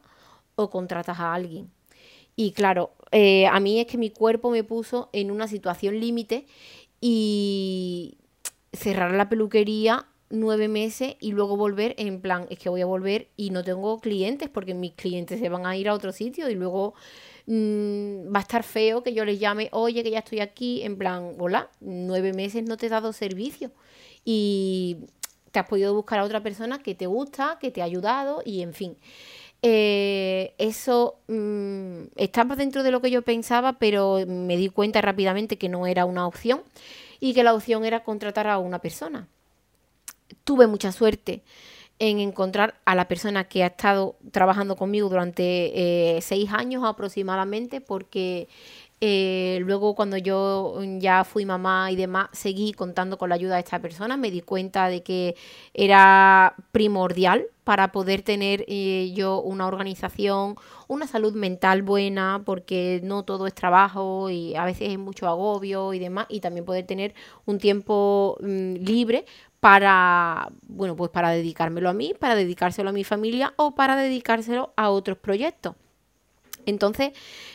o 0.55 0.70
contratas 0.70 1.20
a 1.20 1.34
alguien. 1.34 1.72
Y 2.36 2.51
claro, 2.51 2.91
eh, 3.12 3.48
a 3.48 3.60
mí 3.60 3.79
es 3.79 3.88
que 3.88 3.98
mi 3.98 4.10
cuerpo 4.10 4.50
me 4.51 4.63
puso 4.63 5.10
en 5.13 5.31
una 5.31 5.48
situación 5.48 6.00
límite 6.00 6.46
y 7.01 8.17
cerrar 8.74 9.12
la 9.12 9.27
peluquería 9.27 10.05
nueve 10.32 10.68
meses 10.68 11.16
y 11.20 11.32
luego 11.32 11.58
volver 11.58 11.96
en 11.98 12.22
plan, 12.22 12.48
es 12.50 12.60
que 12.60 12.70
voy 12.70 12.82
a 12.82 12.86
volver 12.86 13.30
y 13.38 13.50
no 13.50 13.64
tengo 13.64 14.00
clientes 14.00 14.50
porque 14.50 14.74
mis 14.74 14.94
clientes 14.94 15.40
se 15.40 15.50
van 15.50 15.66
a 15.66 15.76
ir 15.76 15.90
a 15.90 15.94
otro 15.94 16.12
sitio 16.12 16.50
y 16.50 16.56
luego 16.56 16.94
mm, 17.48 18.34
va 18.34 18.40
a 18.40 18.42
estar 18.42 18.64
feo 18.64 19.04
que 19.04 19.14
yo 19.14 19.26
les 19.26 19.40
llame, 19.40 19.70
oye, 19.72 20.04
que 20.04 20.12
ya 20.12 20.20
estoy 20.20 20.40
aquí, 20.40 20.84
en 20.84 20.98
plan, 20.98 21.36
hola, 21.40 21.70
nueve 21.80 22.34
meses 22.34 22.64
no 22.64 22.78
te 22.78 22.88
he 22.88 22.90
dado 22.90 23.14
servicio 23.14 23.72
y 24.26 24.98
te 25.52 25.60
has 25.60 25.68
podido 25.68 25.94
buscar 25.94 26.20
a 26.20 26.24
otra 26.24 26.42
persona 26.42 26.80
que 26.80 26.96
te 26.96 27.08
gusta, 27.08 27.58
que 27.60 27.72
te 27.72 27.82
ha 27.82 27.86
ayudado 27.86 28.42
y 28.46 28.62
en 28.62 28.74
fin. 28.74 28.98
Eh, 29.64 30.56
eso 30.58 31.20
mm, 31.28 32.04
estaba 32.16 32.56
dentro 32.56 32.82
de 32.84 32.92
lo 32.92 33.02
que 33.02 33.12
yo 33.12 33.22
pensaba, 33.22 33.74
pero 33.74 34.20
me 34.28 34.58
di 34.58 34.70
cuenta 34.70 35.02
rápidamente 35.02 35.58
que 35.58 35.70
no 35.70 35.86
era 35.86 36.06
una 36.06 36.26
opción 36.26 36.62
y 37.20 37.34
que 37.34 37.44
la 37.44 37.54
opción 37.54 37.86
era 37.86 38.04
contratar 38.04 38.48
a 38.48 38.58
una 38.58 38.80
persona. 38.80 39.28
Tuve 40.51 40.67
mucha 40.67 40.91
suerte 40.91 41.43
en 41.98 42.20
encontrar 42.20 42.75
a 42.84 42.93
la 42.93 43.08
persona 43.08 43.46
que 43.46 43.63
ha 43.63 43.67
estado 43.67 44.17
trabajando 44.31 44.75
conmigo 44.75 45.08
durante 45.08 46.17
eh, 46.17 46.22
seis 46.22 46.51
años 46.51 46.84
aproximadamente, 46.84 47.79
porque 47.79 48.50
eh, 49.00 49.60
luego 49.62 49.96
cuando 49.96 50.17
yo 50.17 50.77
ya 51.00 51.24
fui 51.24 51.46
mamá 51.46 51.89
y 51.89 51.96
demás, 51.96 52.27
seguí 52.34 52.74
contando 52.74 53.17
con 53.17 53.29
la 53.29 53.36
ayuda 53.36 53.53
de 53.53 53.62
esta 53.62 53.79
persona, 53.79 54.17
me 54.17 54.29
di 54.29 54.41
cuenta 54.41 54.89
de 54.89 55.03
que 55.03 55.38
era 55.74 56.53
primordial 56.74 57.46
para 57.63 57.93
poder 57.93 58.24
tener 58.24 58.65
eh, 58.67 59.13
yo 59.15 59.39
una 59.39 59.67
organización, 59.67 60.55
una 60.89 61.08
salud 61.08 61.34
mental 61.34 61.81
buena, 61.81 62.41
porque 62.46 63.00
no 63.03 63.24
todo 63.24 63.48
es 63.48 63.53
trabajo 63.53 64.29
y 64.29 64.55
a 64.55 64.65
veces 64.65 64.89
es 64.89 65.00
mucho 65.00 65.27
agobio 65.27 65.93
y 65.93 66.00
demás, 66.00 66.25
y 66.27 66.41
también 66.41 66.65
poder 66.65 66.86
tener 66.86 67.13
un 67.46 67.58
tiempo 67.58 68.38
mm, 68.41 68.74
libre 68.74 69.25
para, 69.62 70.51
bueno, 70.63 70.96
pues 70.96 71.12
para 71.12 71.30
dedicármelo 71.30 71.88
a 71.88 71.94
mí, 71.94 72.13
para 72.20 72.36
dedicárselo 72.36 72.89
a 72.89 72.94
mi 72.94 73.03
familia 73.03 73.53
o 73.58 73.75
para 73.75 73.96
dedicárselo 73.96 74.74
a 74.75 74.89
otros 74.89 75.20
proyectos. 75.20 75.75
Entonces, 76.65 77.12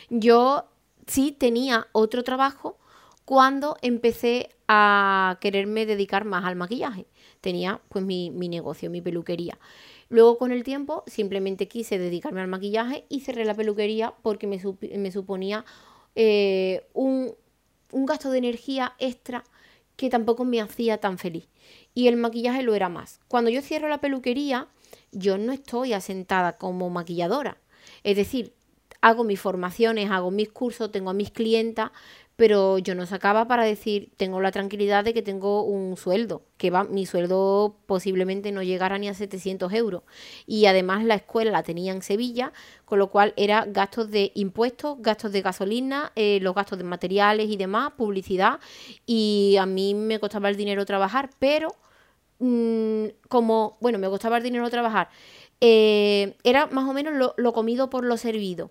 yo 0.09 0.65
sí 1.05 1.35
tenía 1.37 1.87
otro 1.91 2.23
trabajo 2.23 2.77
cuando 3.25 3.75
empecé 3.81 4.49
a 4.69 5.37
quererme 5.41 5.85
dedicar 5.85 6.23
más 6.23 6.45
al 6.45 6.55
maquillaje. 6.55 7.07
Tenía 7.41 7.81
pues 7.89 8.05
mi, 8.05 8.29
negocio, 8.29 8.89
mi 8.89 9.01
peluquería. 9.01 9.59
Luego 10.07 10.37
con 10.37 10.53
el 10.53 10.63
tiempo 10.63 11.03
simplemente 11.07 11.67
quise 11.67 11.99
dedicarme 11.99 12.39
al 12.39 12.47
maquillaje 12.47 13.05
y 13.09 13.19
cerré 13.19 13.43
la 13.43 13.53
peluquería 13.53 14.13
porque 14.21 14.47
me, 14.47 14.61
me 14.97 15.11
suponía 15.11 15.65
eh, 16.15 16.87
un, 16.93 17.35
un 17.91 18.05
gasto 18.05 18.31
de 18.31 18.37
energía 18.37 18.95
extra 18.97 19.43
que 19.97 20.09
tampoco 20.09 20.45
me 20.45 20.61
hacía 20.61 20.99
tan 20.99 21.17
feliz. 21.17 21.49
Y 21.93 22.07
el 22.07 22.15
maquillaje 22.15 22.63
lo 22.63 22.75
era 22.75 22.87
más. 22.87 23.19
Cuando 23.27 23.49
yo 23.49 23.61
cierro 23.61 23.89
la 23.89 23.99
peluquería, 23.99 24.67
yo 25.11 25.37
no 25.37 25.51
estoy 25.51 25.93
asentada 25.93 26.53
como 26.53 26.89
maquilladora. 26.89 27.57
Es 28.03 28.15
decir, 28.15 28.53
hago 29.01 29.23
mis 29.23 29.39
formaciones, 29.39 30.09
hago 30.09 30.31
mis 30.31 30.49
cursos, 30.49 30.91
tengo 30.91 31.09
a 31.09 31.13
mis 31.13 31.31
clientas, 31.31 31.91
pero 32.37 32.77
yo 32.77 32.93
no 32.93 33.07
sacaba 33.07 33.47
para 33.47 33.63
decir, 33.63 34.11
tengo 34.15 34.39
la 34.39 34.51
tranquilidad 34.51 35.03
de 35.03 35.11
que 35.15 35.23
tengo 35.23 35.63
un 35.63 35.97
sueldo, 35.97 36.43
que 36.57 36.69
va, 36.69 36.83
mi 36.83 37.07
sueldo 37.07 37.77
posiblemente 37.87 38.51
no 38.51 38.61
llegara 38.61 38.99
ni 38.99 39.09
a 39.09 39.15
700 39.15 39.73
euros. 39.73 40.03
Y 40.45 40.67
además 40.67 41.03
la 41.03 41.15
escuela 41.15 41.49
la 41.49 41.63
tenía 41.63 41.91
en 41.91 42.03
Sevilla, 42.03 42.53
con 42.85 42.99
lo 42.99 43.09
cual 43.09 43.33
era 43.37 43.65
gastos 43.65 44.11
de 44.11 44.31
impuestos, 44.35 44.97
gastos 45.01 45.31
de 45.31 45.41
gasolina, 45.41 46.11
eh, 46.15 46.37
los 46.43 46.53
gastos 46.53 46.77
de 46.77 46.83
materiales 46.83 47.49
y 47.49 47.57
demás, 47.57 47.93
publicidad, 47.97 48.59
y 49.07 49.57
a 49.59 49.65
mí 49.65 49.95
me 49.95 50.19
costaba 50.19 50.47
el 50.49 50.57
dinero 50.57 50.85
trabajar, 50.85 51.31
pero 51.39 51.69
mm, 52.37 53.05
como, 53.29 53.77
bueno, 53.81 53.97
me 53.97 54.09
costaba 54.09 54.37
el 54.37 54.43
dinero 54.43 54.69
trabajar, 54.69 55.09
eh, 55.59 56.35
era 56.43 56.67
más 56.67 56.87
o 56.87 56.93
menos 56.93 57.33
lo, 57.35 57.53
comido 57.53 57.89
por 57.89 58.05
lo 58.05 58.15
servido. 58.17 58.69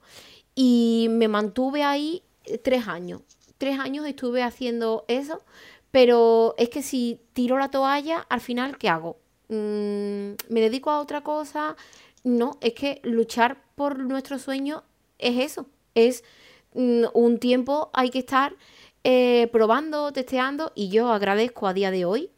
Y 0.54 1.08
me 1.10 1.26
mantuve 1.26 1.82
ahí 1.82 2.22
tres 2.62 2.86
años. 2.86 3.22
Tres 3.58 3.78
años 3.78 4.06
estuve 4.06 4.42
haciendo 4.42 5.04
eso, 5.08 5.42
pero 5.90 6.54
es 6.58 6.68
que 6.68 6.82
si 6.82 7.20
tiro 7.32 7.58
la 7.58 7.70
toalla, 7.70 8.26
al 8.28 8.40
final, 8.40 8.76
¿qué 8.78 8.88
hago? 8.88 9.16
Mm, 9.48 10.34
¿Me 10.48 10.60
dedico 10.60 10.90
a 10.90 11.00
otra 11.00 11.22
cosa? 11.22 11.76
No, 12.24 12.58
es 12.60 12.74
que 12.74 13.00
luchar 13.02 13.62
por 13.76 13.98
nuestro 13.98 14.38
sueño 14.38 14.84
es 15.18 15.38
eso. 15.38 15.66
Es 15.94 16.24
mm, 16.74 17.04
un 17.14 17.38
tiempo, 17.38 17.90
hay 17.92 18.10
que 18.10 18.18
estar 18.18 18.54
eh, 19.04 19.48
probando, 19.52 20.12
testeando, 20.12 20.72
y 20.74 20.88
yo 20.88 21.12
agradezco 21.12 21.66
a 21.66 21.72
día 21.72 21.90
de 21.90 22.04
hoy 22.04 22.30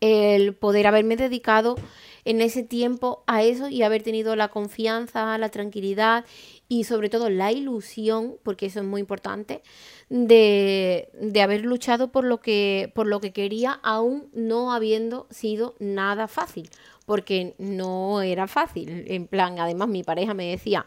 el 0.00 0.54
poder 0.54 0.86
haberme 0.86 1.16
dedicado 1.16 1.76
en 2.24 2.40
ese 2.40 2.62
tiempo 2.62 3.24
a 3.26 3.42
eso 3.42 3.68
y 3.68 3.82
haber 3.82 4.02
tenido 4.02 4.36
la 4.36 4.48
confianza, 4.48 5.36
la 5.38 5.48
tranquilidad 5.50 6.24
y 6.68 6.84
sobre 6.84 7.10
todo 7.10 7.28
la 7.28 7.52
ilusión, 7.52 8.36
porque 8.42 8.66
eso 8.66 8.80
es 8.80 8.86
muy 8.86 9.00
importante, 9.00 9.62
de, 10.08 11.08
de, 11.20 11.42
haber 11.42 11.64
luchado 11.64 12.12
por 12.12 12.24
lo, 12.24 12.40
que, 12.40 12.90
por 12.94 13.06
lo 13.06 13.20
que 13.20 13.32
quería, 13.32 13.78
aún 13.82 14.28
no 14.32 14.72
habiendo 14.72 15.26
sido 15.30 15.74
nada 15.78 16.28
fácil, 16.28 16.70
porque 17.04 17.54
no 17.58 18.22
era 18.22 18.46
fácil. 18.46 19.04
En 19.08 19.26
plan, 19.26 19.58
además 19.58 19.88
mi 19.88 20.02
pareja 20.02 20.34
me 20.34 20.48
decía, 20.48 20.86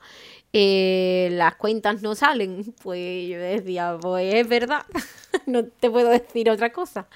eh, 0.54 1.30
las 1.34 1.56
cuentas 1.56 2.02
no 2.02 2.16
salen, 2.16 2.74
pues 2.84 3.28
yo 3.28 3.38
decía, 3.38 3.98
pues 4.02 4.34
es 4.34 4.48
verdad, 4.48 4.86
no 5.46 5.66
te 5.66 5.92
puedo 5.92 6.10
decir 6.10 6.50
otra 6.50 6.72
cosa. 6.72 7.08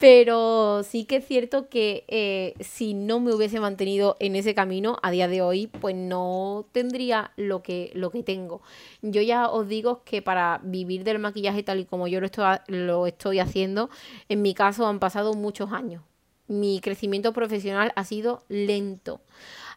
Pero 0.00 0.82
sí 0.82 1.04
que 1.04 1.16
es 1.16 1.26
cierto 1.26 1.68
que 1.68 2.06
eh, 2.08 2.54
si 2.60 2.94
no 2.94 3.20
me 3.20 3.34
hubiese 3.34 3.60
mantenido 3.60 4.16
en 4.18 4.34
ese 4.34 4.54
camino 4.54 4.96
a 5.02 5.10
día 5.10 5.28
de 5.28 5.42
hoy, 5.42 5.66
pues 5.66 5.94
no 5.94 6.64
tendría 6.72 7.32
lo 7.36 7.62
que, 7.62 7.90
lo 7.94 8.10
que 8.10 8.22
tengo. 8.22 8.62
Yo 9.02 9.20
ya 9.20 9.50
os 9.50 9.68
digo 9.68 10.02
que 10.04 10.22
para 10.22 10.58
vivir 10.64 11.04
del 11.04 11.18
maquillaje 11.18 11.62
tal 11.62 11.80
y 11.80 11.84
como 11.84 12.08
yo 12.08 12.18
lo 12.20 12.24
estoy, 12.24 12.46
lo 12.68 13.06
estoy 13.06 13.40
haciendo, 13.40 13.90
en 14.30 14.40
mi 14.40 14.54
caso 14.54 14.86
han 14.86 15.00
pasado 15.00 15.34
muchos 15.34 15.70
años. 15.70 16.02
Mi 16.48 16.80
crecimiento 16.80 17.34
profesional 17.34 17.92
ha 17.94 18.04
sido 18.04 18.42
lento. 18.48 19.20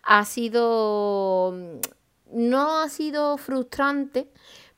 Ha 0.04 0.24
sido... 0.24 1.54
No 2.32 2.80
ha 2.80 2.88
sido 2.88 3.38
frustrante, 3.38 4.30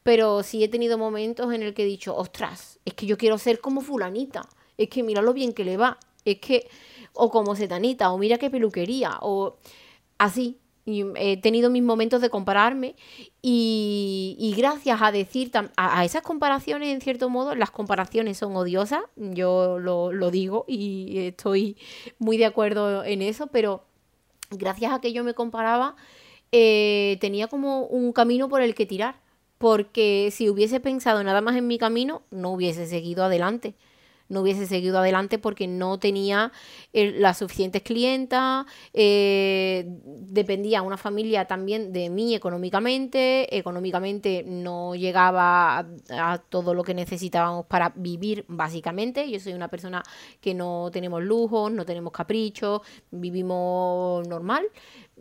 pero 0.01 0.41
sí 0.41 0.63
he 0.63 0.69
tenido 0.69 0.97
momentos 0.97 1.53
en 1.53 1.61
el 1.61 1.75
que 1.75 1.83
he 1.83 1.85
dicho, 1.85 2.15
ostras, 2.15 2.79
es 2.83 2.95
que 2.95 3.05
yo 3.05 3.15
quiero 3.15 3.37
ser 3.37 3.61
como 3.61 3.81
fulanita 3.81 4.49
es 4.77 4.89
que 4.89 5.03
mira 5.03 5.21
lo 5.21 5.33
bien 5.33 5.53
que 5.53 5.63
le 5.63 5.77
va, 5.77 5.97
es 6.25 6.39
que, 6.39 6.67
o 7.13 7.29
como 7.29 7.55
setanita, 7.55 8.11
o 8.11 8.17
mira 8.17 8.37
qué 8.37 8.49
peluquería, 8.49 9.17
o 9.21 9.57
así. 10.17 10.59
Y 10.87 11.03
he 11.15 11.37
tenido 11.37 11.71
mis 11.71 11.81
momentos 11.81 12.21
de 12.21 12.29
compararme 12.29 12.95
y, 13.41 14.53
gracias 14.55 15.01
a 15.01 15.11
decir 15.11 15.51
a, 15.77 16.05
esas 16.05 16.21
comparaciones, 16.21 16.89
en 16.89 17.01
cierto 17.01 17.27
modo, 17.27 17.55
las 17.55 17.71
comparaciones 17.71 18.37
son 18.37 18.55
odiosas, 18.55 19.01
yo 19.15 19.79
lo, 19.79 20.29
digo 20.29 20.63
y 20.67 21.17
estoy 21.17 21.77
muy 22.19 22.37
de 22.37 22.45
acuerdo 22.45 23.03
en 23.03 23.23
eso, 23.23 23.47
pero 23.47 23.83
gracias 24.51 24.93
a 24.93 25.01
que 25.01 25.11
yo 25.11 25.23
me 25.23 25.33
comparaba, 25.33 25.95
eh, 26.51 27.17
tenía 27.19 27.47
como 27.47 27.85
un 27.85 28.13
camino 28.13 28.47
por 28.47 28.61
el 28.61 28.75
que 28.75 28.85
tirar, 28.85 29.15
porque 29.57 30.29
si 30.31 30.49
hubiese 30.49 30.79
pensado 30.79 31.23
nada 31.23 31.41
más 31.41 31.55
en 31.55 31.65
mi 31.65 31.79
camino, 31.79 32.21
no 32.29 32.51
hubiese 32.51 32.85
seguido 32.85 33.23
adelante 33.23 33.73
no 34.29 34.41
hubiese 34.41 34.65
seguido 34.67 34.99
adelante 34.99 35.37
porque 35.37 35.67
no 35.67 35.99
tenía 35.99 36.51
las 36.93 37.37
suficientes 37.37 37.81
clientas, 37.83 38.65
eh, 38.93 39.85
dependía 40.05 40.81
una 40.81 40.97
familia 40.97 41.45
también 41.45 41.91
de 41.93 42.09
mí 42.09 42.35
económicamente, 42.35 43.55
económicamente 43.55 44.43
no 44.45 44.95
llegaba 44.95 45.85
a, 46.09 46.37
todo 46.49 46.73
lo 46.73 46.83
que 46.83 46.93
necesitábamos 46.93 47.65
para 47.65 47.93
vivir 47.95 48.45
básicamente, 48.47 49.29
yo 49.29 49.39
soy 49.39 49.53
una 49.53 49.67
persona 49.67 50.03
que 50.41 50.53
no 50.53 50.89
tenemos 50.91 51.23
lujos, 51.23 51.71
no 51.71 51.85
tenemos 51.85 52.11
caprichos, 52.11 52.81
vivimos 53.11 54.27
normal 54.27 54.65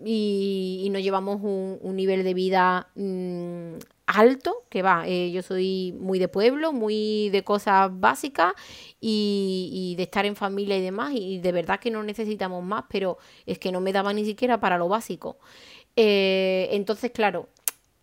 y, 0.04 0.88
nos 0.90 1.02
llevamos 1.02 1.40
un, 1.42 1.78
un 1.80 1.96
nivel 1.96 2.22
de 2.22 2.34
vida 2.34 2.88
mm, 2.94 3.74
alto, 4.06 4.64
que 4.68 4.82
va, 4.82 5.06
eh, 5.06 5.30
yo 5.32 5.42
soy 5.42 5.94
muy 5.98 6.18
de 6.18 6.28
pueblo, 6.28 6.72
muy 6.72 7.30
de 7.30 7.42
cosas 7.42 7.90
básicas 7.92 8.52
y, 9.00 9.94
de 9.96 10.02
estar 10.02 10.26
en 10.26 10.36
familia 10.36 10.76
y 10.76 10.82
demás, 10.82 11.12
y 11.14 11.38
de 11.38 11.52
verdad 11.52 11.80
que 11.80 11.90
no 11.90 12.02
necesitamos 12.02 12.62
más, 12.64 12.84
pero 12.88 13.18
es 13.46 13.58
que 13.58 13.72
no 13.72 13.80
me 13.80 13.92
daba 13.92 14.12
ni 14.12 14.24
siquiera 14.24 14.60
para 14.60 14.78
lo 14.78 14.88
básico. 14.88 15.38
Eh, 15.96 16.68
entonces, 16.72 17.12
claro, 17.12 17.48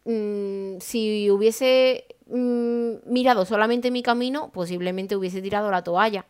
mm, 0.06 0.80
si 0.80 1.30
hubiese 1.30 2.06
mm, 2.28 3.12
mirado 3.12 3.46
solamente 3.46 3.92
mi 3.92 4.04
camino, 4.04 4.52
posiblemente 4.52 5.16
hubiese 5.16 5.42
tirado 5.42 5.70
la 5.72 5.84
toalla. 5.84 6.26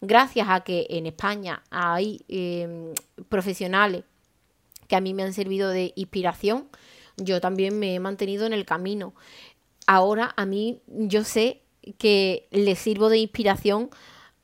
Gracias 0.00 0.48
a 0.50 0.60
que 0.60 0.86
en 0.90 1.06
España 1.06 1.62
hay 1.70 2.20
em, 2.28 2.94
profesionales 3.28 4.04
que 4.88 4.96
a 4.96 5.00
mí 5.00 5.14
me 5.14 5.22
han 5.22 5.32
servido 5.32 5.70
de 5.70 5.92
inspiración, 5.96 6.68
yo 7.16 7.40
también 7.40 7.78
me 7.78 7.94
he 7.94 8.00
mantenido 8.00 8.46
en 8.46 8.52
el 8.52 8.64
camino. 8.64 9.14
Ahora 9.86 10.32
a 10.36 10.46
mí 10.46 10.80
yo 10.86 11.24
sé 11.24 11.62
que 11.98 12.48
le 12.50 12.76
sirvo 12.76 13.08
de 13.08 13.18
inspiración 13.18 13.90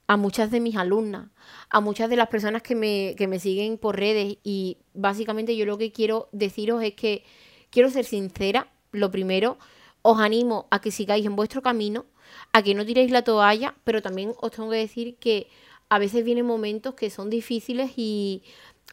a 0.06 0.16
muchas 0.16 0.50
de 0.50 0.60
mis 0.60 0.76
alumnas, 0.76 1.28
a 1.70 1.80
muchas 1.80 2.10
de 2.10 2.16
las 2.16 2.28
personas 2.28 2.62
que 2.62 2.74
me, 2.74 3.14
que 3.16 3.28
me 3.28 3.38
siguen 3.38 3.78
por 3.78 3.96
redes 3.96 4.38
y 4.42 4.78
básicamente 4.92 5.56
yo 5.56 5.64
lo 5.66 5.78
que 5.78 5.92
quiero 5.92 6.28
deciros 6.32 6.82
es 6.82 6.94
que 6.94 7.24
quiero 7.70 7.90
ser 7.90 8.04
sincera, 8.04 8.72
lo 8.92 9.10
primero, 9.10 9.56
os 10.02 10.18
animo 10.18 10.66
a 10.70 10.80
que 10.80 10.90
sigáis 10.90 11.24
en 11.24 11.36
vuestro 11.36 11.62
camino, 11.62 12.06
a 12.52 12.62
que 12.62 12.74
no 12.74 12.84
tiréis 12.84 13.10
la 13.10 13.22
toalla, 13.22 13.76
pero 13.84 14.02
también 14.02 14.32
os 14.40 14.50
tengo 14.50 14.70
que 14.70 14.76
decir 14.76 15.16
que 15.16 15.48
a 15.88 15.98
veces 15.98 16.24
vienen 16.24 16.46
momentos 16.46 16.94
que 16.94 17.10
son 17.10 17.30
difíciles 17.30 17.92
y 17.96 18.42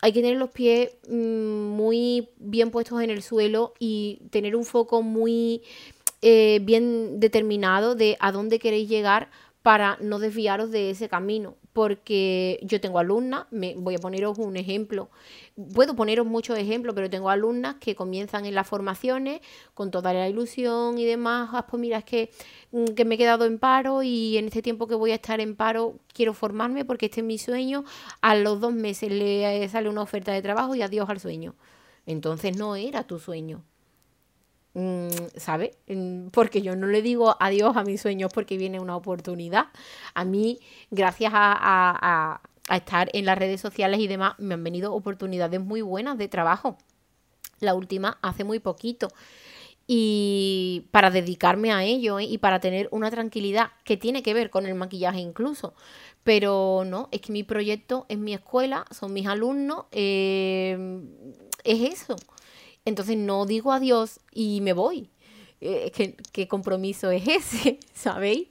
hay 0.01 0.11
que 0.11 0.21
tener 0.21 0.37
los 0.37 0.49
pies 0.51 0.91
mm, 1.09 1.15
muy 1.15 2.29
bien 2.37 2.71
puestos 2.71 3.01
en 3.01 3.09
el 3.09 3.21
suelo 3.21 3.73
y 3.79 4.19
tener 4.29 4.55
un 4.55 4.65
foco 4.65 5.01
muy 5.01 5.63
eh, 6.21 6.59
bien 6.63 7.19
determinado 7.19 7.95
de 7.95 8.17
a 8.19 8.31
dónde 8.31 8.59
queréis 8.59 8.89
llegar 8.89 9.29
para 9.61 9.97
no 10.01 10.19
desviaros 10.19 10.71
de 10.71 10.91
ese 10.91 11.09
camino. 11.09 11.55
Porque 11.73 12.59
yo 12.63 12.81
tengo 12.81 12.97
alumnas, 12.97 13.45
me, 13.51 13.75
voy 13.75 13.95
a 13.95 13.99
poneros 13.99 14.39
un 14.39 14.57
ejemplo, 14.57 15.09
puedo 15.73 15.95
poneros 15.95 16.25
muchos 16.25 16.57
ejemplos, 16.57 16.95
pero 16.95 17.09
tengo 17.09 17.29
alumnas 17.29 17.75
que 17.75 17.93
comienzan 17.93 18.45
en 18.45 18.55
las 18.55 18.67
formaciones 18.67 19.41
con 19.75 19.91
toda 19.91 20.11
la 20.13 20.27
ilusión 20.27 20.97
y 20.97 21.05
demás, 21.05 21.49
ah, 21.53 21.67
pues 21.67 21.79
mira, 21.79 21.99
es 21.99 22.05
que, 22.05 22.31
mm, 22.71 22.85
que 22.95 23.05
me 23.05 23.15
he 23.15 23.17
quedado 23.19 23.45
en 23.45 23.59
paro 23.59 24.01
y 24.01 24.37
en 24.37 24.45
este 24.45 24.63
tiempo 24.63 24.87
que 24.87 24.95
voy 24.95 25.11
a 25.11 25.15
estar 25.15 25.39
en 25.39 25.55
paro 25.55 25.99
quiero 26.13 26.33
formarme 26.33 26.83
porque 26.83 27.05
este 27.07 27.21
es 27.21 27.27
mi 27.27 27.37
sueño, 27.37 27.83
a 28.21 28.35
los 28.35 28.59
dos 28.59 28.73
meses 28.73 29.11
le 29.11 29.69
sale 29.69 29.89
una 29.89 30.01
oferta 30.01 30.31
de 30.31 30.41
trabajo 30.41 30.73
y 30.73 30.81
adiós 30.81 31.09
al 31.09 31.19
sueño. 31.19 31.53
Entonces 32.07 32.57
no 32.57 32.75
era 32.75 33.03
tu 33.03 33.19
sueño. 33.19 33.63
Mm, 34.77 35.09
¿sabe? 35.37 35.73
Mm, 35.87 36.27
porque 36.27 36.61
yo 36.61 36.75
no 36.75 36.85
le 36.85 37.01
digo 37.01 37.35
adiós 37.39 37.75
a 37.75 37.83
mis 37.83 37.99
sueños 37.99 38.31
porque 38.31 38.57
viene 38.57 38.79
una 38.79 38.95
oportunidad. 38.95 39.69
A 40.13 40.23
mí, 40.23 40.59
gracias 40.91 41.31
a, 41.35 42.41
estar 42.69 43.09
en 43.13 43.25
las 43.25 43.37
redes 43.39 43.59
sociales 43.61 43.99
y 43.99 44.07
demás, 44.07 44.35
me 44.37 44.53
han 44.53 44.63
venido 44.63 44.93
oportunidades 44.93 45.59
muy 45.61 45.81
buenas 45.81 46.17
de 46.19 46.27
trabajo. 46.27 46.77
La 47.59 47.73
última 47.73 48.19
hace 48.21 48.43
muy 48.43 48.59
poquito. 48.59 49.07
Y 49.87 50.87
para 50.91 51.09
dedicarme 51.09 51.71
a 51.71 51.83
ello 51.83 52.19
¿eh? 52.19 52.25
y 52.25 52.37
para 52.37 52.59
tener 52.59 52.87
una 52.91 53.09
tranquilidad 53.09 53.71
que 53.83 53.97
tiene 53.97 54.21
que 54.21 54.33
ver 54.35 54.51
con 54.51 54.67
el 54.67 54.75
maquillaje 54.75 55.19
incluso. 55.19 55.73
Pero 56.23 56.83
no, 56.85 57.09
es 57.11 57.21
que 57.21 57.31
mi 57.31 57.43
proyecto 57.43 58.05
es 58.09 58.19
mi 58.19 58.33
escuela, 58.33 58.85
son 58.91 59.13
mis 59.13 59.27
alumnos, 59.27 59.85
eh, 59.91 60.77
es 61.63 61.81
eso. 61.93 62.15
Entonces 62.87 63.17
no 63.17 63.45
digo 63.45 63.73
adiós 63.73 64.21
y 64.31 64.61
me 64.61 64.71
voy. 64.71 65.09
Eh, 65.59 66.15
¿qué, 66.31 66.47
compromiso 66.47 67.11
es 67.11 67.27
ese? 67.27 67.79
¿Sabéis? 67.93 68.47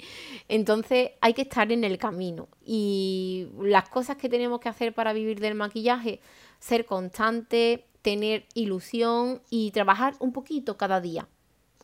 Entonces 0.47 1.13
hay 1.23 1.33
que 1.33 1.43
estar 1.43 1.73
en 1.73 1.85
el 1.85 1.97
camino. 1.97 2.47
Y 2.63 3.47
las 3.59 3.89
cosas 3.89 4.19
que 4.19 4.29
tenemos 4.29 4.61
que 4.61 4.69
hacer 4.69 4.93
para 4.93 5.15
vivir 5.15 5.41
del 5.41 5.55
maquillaje, 5.55 6.21
ser 6.59 6.85
constante, 6.85 7.87
tener 8.03 8.45
ilusión 8.53 9.41
y 9.49 9.71
trabajar 9.71 10.15
un 10.19 10.35
poquito 10.35 10.77
cada 10.77 11.01
día. 11.01 11.27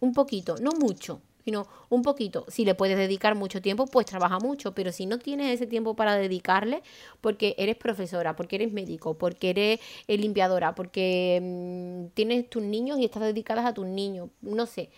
Un 0.01 0.13
poquito, 0.13 0.57
no 0.61 0.73
mucho, 0.73 1.23
sino 1.45 1.67
un 1.89 2.03
poquito. 2.03 2.45
Si 2.49 2.65
le 2.65 2.75
puedes 2.75 2.97
dedicar 2.97 3.35
mucho 3.35 3.61
tiempo, 3.61 3.87
pues 3.87 4.07
trabaja 4.07 4.39
mucho, 4.39 4.75
pero 4.75 4.93
si 4.93 5.07
no 5.07 5.19
tienes 5.19 5.53
ese 5.53 5.67
tiempo 5.67 5.95
para 5.95 6.17
dedicarle, 6.17 6.83
porque 7.21 7.55
eres 7.59 7.77
profesora, 7.77 8.37
porque 8.37 8.57
eres 8.57 8.73
médico, 8.73 9.15
porque 9.15 9.51
eres 9.51 9.81
eh, 10.07 10.17
limpiadora, 10.17 10.75
porque 10.75 11.41
mm, 11.43 12.15
tienes 12.15 12.49
tus 12.49 12.63
niños 12.63 12.99
y 12.99 13.05
estás 13.05 13.23
dedicadas 13.23 13.67
a 13.67 13.75
tus 13.75 13.87
niños, 13.87 14.31
no 14.41 14.67
sé, 14.67 14.91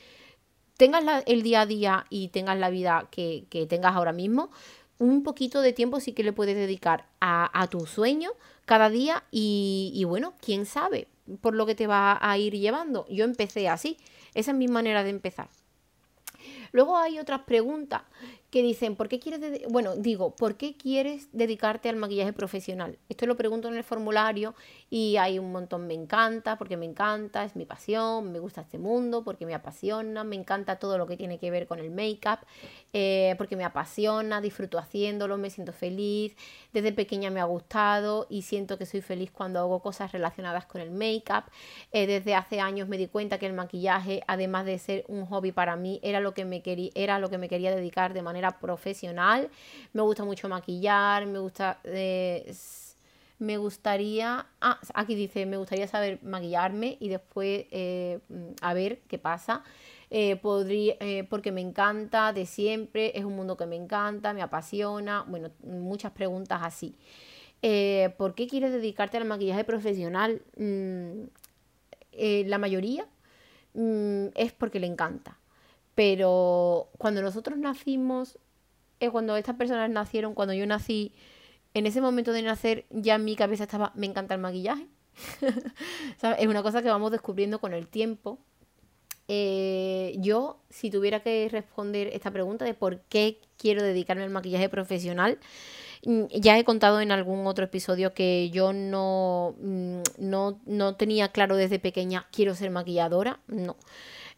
tengas 0.76 1.24
el 1.26 1.42
día 1.42 1.62
a 1.62 1.66
día 1.66 2.06
y 2.10 2.28
tengas 2.28 2.58
la 2.58 2.70
vida 2.70 3.08
que, 3.10 3.46
tengas 3.68 3.94
ahora 3.94 4.12
mismo, 4.12 4.50
un 4.98 5.22
poquito 5.22 5.60
de 5.60 5.72
tiempo 5.72 6.00
sí 6.00 6.12
que 6.12 6.22
le 6.22 6.32
puedes 6.32 6.56
dedicar 6.56 7.06
a, 7.20 7.66
tu 7.70 7.86
sueño 7.86 8.30
cada 8.64 8.90
día 8.90 9.24
y, 9.30 9.92
y 9.94 10.04
bueno, 10.04 10.34
quién 10.40 10.66
sabe 10.66 11.08
por 11.40 11.54
lo 11.54 11.66
que 11.66 11.74
te 11.74 11.86
va 11.86 12.18
a 12.20 12.38
ir 12.38 12.54
llevando. 12.54 13.06
Yo 13.08 13.24
empecé 13.24 13.68
así, 13.68 13.96
esa 14.34 14.50
es 14.52 14.56
mi 14.56 14.68
manera 14.68 15.02
de 15.04 15.10
empezar. 15.10 15.48
Luego 16.74 16.98
hay 16.98 17.20
otras 17.20 17.42
preguntas 17.42 18.02
que 18.54 18.62
dicen, 18.62 18.94
¿por 18.94 19.08
qué 19.08 19.18
quieres, 19.18 19.62
bueno, 19.68 19.96
digo, 19.96 20.36
¿por 20.36 20.56
qué 20.56 20.76
quieres 20.76 21.28
dedicarte 21.32 21.88
al 21.88 21.96
maquillaje 21.96 22.32
profesional? 22.32 23.00
Esto 23.08 23.26
lo 23.26 23.36
pregunto 23.36 23.66
en 23.66 23.74
el 23.74 23.82
formulario 23.82 24.54
y 24.88 25.16
hay 25.16 25.40
un 25.40 25.50
montón, 25.50 25.88
me 25.88 25.94
encanta, 25.94 26.56
porque 26.56 26.76
me 26.76 26.86
encanta, 26.86 27.44
es 27.44 27.56
mi 27.56 27.64
pasión, 27.64 28.30
me 28.30 28.38
gusta 28.38 28.60
este 28.60 28.78
mundo, 28.78 29.24
porque 29.24 29.44
me 29.44 29.54
apasiona, 29.54 30.22
me 30.22 30.36
encanta 30.36 30.78
todo 30.78 30.98
lo 30.98 31.08
que 31.08 31.16
tiene 31.16 31.40
que 31.40 31.50
ver 31.50 31.66
con 31.66 31.80
el 31.80 31.90
make-up, 31.90 32.46
eh, 32.92 33.34
porque 33.38 33.56
me 33.56 33.64
apasiona, 33.64 34.40
disfruto 34.40 34.78
haciéndolo, 34.78 35.36
me 35.36 35.50
siento 35.50 35.72
feliz, 35.72 36.36
desde 36.72 36.92
pequeña 36.92 37.30
me 37.30 37.40
ha 37.40 37.46
gustado 37.46 38.28
y 38.30 38.42
siento 38.42 38.78
que 38.78 38.86
soy 38.86 39.00
feliz 39.00 39.32
cuando 39.32 39.58
hago 39.58 39.80
cosas 39.82 40.12
relacionadas 40.12 40.64
con 40.64 40.80
el 40.80 40.92
make-up. 40.92 41.50
Eh, 41.90 42.06
desde 42.06 42.36
hace 42.36 42.60
años 42.60 42.86
me 42.86 42.98
di 42.98 43.08
cuenta 43.08 43.38
que 43.38 43.46
el 43.46 43.52
maquillaje, 43.52 44.22
además 44.28 44.64
de 44.64 44.78
ser 44.78 45.04
un 45.08 45.26
hobby 45.26 45.50
para 45.50 45.74
mí, 45.74 45.98
era 46.04 46.20
lo 46.20 46.34
que 46.34 46.44
me, 46.44 46.62
quería, 46.62 46.92
era 46.94 47.18
lo 47.18 47.30
que 47.30 47.38
me 47.38 47.48
quería 47.48 47.74
dedicar 47.74 48.14
de 48.14 48.22
manera 48.22 48.43
profesional. 48.52 49.50
Me 49.92 50.02
gusta 50.02 50.24
mucho 50.24 50.48
maquillar, 50.48 51.26
me 51.26 51.38
gusta... 51.38 51.80
Eh, 51.84 52.52
me 53.40 53.58
gustaría, 53.58 54.46
ah, 54.60 54.78
aquí 54.94 55.16
dice, 55.16 55.44
me 55.44 55.56
gustaría 55.56 55.88
saber 55.88 56.22
maquillarme 56.22 56.96
y 57.00 57.08
después 57.08 57.66
eh, 57.72 58.20
a 58.62 58.74
ver 58.74 59.00
qué 59.08 59.18
pasa. 59.18 59.64
Eh, 60.10 60.36
podría, 60.36 60.94
porque 61.28 61.50
me 61.50 61.60
encanta 61.60 62.32
de 62.32 62.46
siempre, 62.46 63.18
es 63.18 63.24
un 63.24 63.34
mundo 63.34 63.56
que 63.56 63.66
me 63.66 63.74
encanta, 63.74 64.32
me 64.32 64.40
apasiona, 64.40 65.24
bueno, 65.26 65.50
muchas 65.64 66.12
preguntas 66.12 66.60
así. 66.62 66.96
¿Por 68.16 68.34
qué 68.36 68.46
quieres 68.46 68.70
dedicarte 68.70 69.16
al 69.16 69.24
maquillaje 69.24 69.64
profesional? 69.64 70.42
Mm, 70.56 71.24
la 72.46 72.58
mayoría 72.58 73.06
mm, 73.74 74.26
es 74.36 74.52
porque 74.52 74.78
le 74.78 74.86
encanta. 74.86 75.36
Pero 75.94 76.88
cuando 76.98 77.22
nosotros 77.22 77.58
nacimos, 77.58 78.38
es 79.00 79.10
cuando 79.10 79.36
estas 79.36 79.56
personas 79.56 79.90
nacieron, 79.90 80.34
cuando 80.34 80.54
yo 80.54 80.66
nací, 80.66 81.12
en 81.74 81.86
ese 81.86 82.00
momento 82.00 82.32
de 82.32 82.42
nacer 82.42 82.86
ya 82.90 83.16
en 83.16 83.24
mi 83.24 83.36
cabeza 83.36 83.64
estaba, 83.64 83.92
me 83.94 84.06
encanta 84.06 84.34
el 84.34 84.40
maquillaje. 84.40 84.86
Es 86.38 86.46
una 86.46 86.62
cosa 86.62 86.82
que 86.82 86.88
vamos 86.88 87.10
descubriendo 87.10 87.60
con 87.60 87.72
el 87.72 87.88
tiempo. 87.88 88.38
Eh, 89.26 90.16
yo, 90.18 90.60
si 90.68 90.90
tuviera 90.90 91.20
que 91.20 91.48
responder 91.50 92.08
esta 92.12 92.30
pregunta 92.30 92.64
de 92.64 92.74
por 92.74 93.00
qué 93.02 93.40
quiero 93.56 93.82
dedicarme 93.82 94.22
al 94.22 94.30
maquillaje 94.30 94.68
profesional, 94.68 95.38
mm, 96.04 96.24
ya 96.28 96.58
he 96.58 96.64
contado 96.64 97.00
en 97.00 97.10
algún 97.10 97.46
otro 97.46 97.64
episodio 97.64 98.12
que 98.12 98.50
yo 98.50 98.72
no, 98.72 99.54
mm, 99.60 100.02
no, 100.18 100.60
no 100.66 100.96
tenía 100.96 101.28
claro 101.28 101.56
desde 101.56 101.78
pequeña, 101.78 102.26
quiero 102.32 102.54
ser 102.54 102.70
maquilladora, 102.70 103.40
no. 103.46 103.76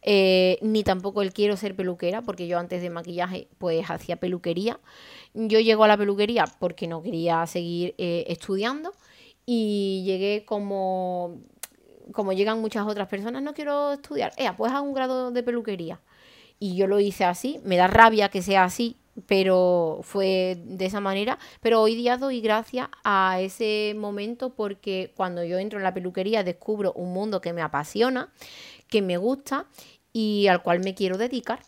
Eh, 0.08 0.58
ni 0.62 0.84
tampoco 0.84 1.20
el 1.20 1.32
quiero 1.32 1.56
ser 1.56 1.74
peluquera, 1.74 2.22
porque 2.22 2.46
yo 2.46 2.60
antes 2.60 2.80
de 2.80 2.90
maquillaje 2.90 3.48
pues 3.58 3.90
hacía 3.90 4.14
peluquería. 4.14 4.78
Yo 5.34 5.58
llego 5.58 5.82
a 5.82 5.88
la 5.88 5.96
peluquería 5.96 6.44
porque 6.60 6.86
no 6.86 7.02
quería 7.02 7.44
seguir 7.48 7.96
eh, 7.98 8.24
estudiando 8.28 8.92
y 9.46 10.04
llegué 10.06 10.44
como, 10.44 11.40
como 12.12 12.32
llegan 12.32 12.60
muchas 12.60 12.86
otras 12.86 13.08
personas, 13.08 13.42
no 13.42 13.52
quiero 13.52 13.94
estudiar, 13.94 14.32
eh, 14.36 14.48
pues 14.56 14.72
hago 14.72 14.86
un 14.86 14.94
grado 14.94 15.32
de 15.32 15.42
peluquería. 15.42 16.00
Y 16.60 16.76
yo 16.76 16.86
lo 16.86 17.00
hice 17.00 17.24
así, 17.24 17.60
me 17.64 17.76
da 17.76 17.88
rabia 17.88 18.28
que 18.28 18.42
sea 18.42 18.62
así, 18.62 18.96
pero 19.26 20.00
fue 20.02 20.56
de 20.64 20.86
esa 20.86 21.00
manera. 21.00 21.38
Pero 21.60 21.82
hoy 21.82 21.96
día 21.96 22.16
doy 22.16 22.40
gracias 22.40 22.88
a 23.02 23.40
ese 23.40 23.94
momento 23.96 24.50
porque 24.50 25.12
cuando 25.16 25.42
yo 25.42 25.58
entro 25.58 25.78
en 25.78 25.82
la 25.82 25.92
peluquería 25.94 26.44
descubro 26.44 26.92
un 26.92 27.12
mundo 27.12 27.40
que 27.40 27.52
me 27.52 27.62
apasiona, 27.62 28.32
que 28.88 29.02
me 29.02 29.16
gusta 29.16 29.66
y 30.16 30.46
al 30.46 30.62
cual 30.62 30.80
me 30.80 30.94
quiero 30.94 31.18
dedicar. 31.18 31.60